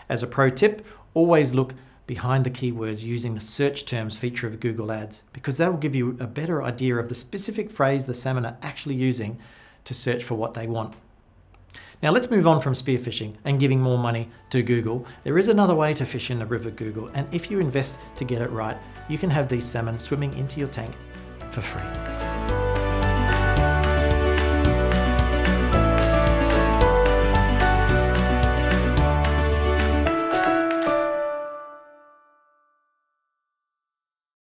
As 0.07 0.21
a 0.21 0.27
pro 0.27 0.49
tip, 0.49 0.85
always 1.13 1.55
look 1.55 1.73
behind 2.07 2.45
the 2.45 2.49
keywords 2.49 3.03
using 3.03 3.35
the 3.35 3.39
search 3.39 3.85
terms 3.85 4.17
feature 4.17 4.47
of 4.47 4.59
Google 4.59 4.91
Ads 4.91 5.23
because 5.33 5.57
that 5.57 5.69
will 5.69 5.77
give 5.77 5.93
you 5.93 6.17
a 6.19 6.25
better 6.25 6.63
idea 6.63 6.95
of 6.95 7.09
the 7.09 7.15
specific 7.15 7.69
phrase 7.69 8.05
the 8.05 8.13
salmon 8.13 8.45
are 8.45 8.57
actually 8.63 8.95
using 8.95 9.37
to 9.83 9.93
search 9.93 10.23
for 10.23 10.35
what 10.35 10.53
they 10.53 10.65
want. 10.65 10.95
Now 12.01 12.11
let's 12.11 12.29
move 12.29 12.47
on 12.47 12.61
from 12.61 12.73
spearfishing 12.73 13.35
and 13.43 13.59
giving 13.59 13.81
more 13.81 13.97
money 13.97 14.29
to 14.51 14.61
Google. 14.63 15.05
There 15.23 15.37
is 15.37 15.47
another 15.47 15.75
way 15.75 15.93
to 15.95 16.05
fish 16.05 16.31
in 16.31 16.39
the 16.39 16.45
river 16.45 16.71
Google, 16.71 17.07
and 17.13 17.27
if 17.33 17.51
you 17.51 17.59
invest 17.59 17.99
to 18.17 18.23
get 18.23 18.41
it 18.41 18.51
right, 18.51 18.77
you 19.09 19.17
can 19.17 19.29
have 19.29 19.49
these 19.49 19.65
salmon 19.65 19.99
swimming 19.99 20.37
into 20.37 20.59
your 20.59 20.69
tank 20.69 20.93
for 21.49 21.61
free. 21.61 22.26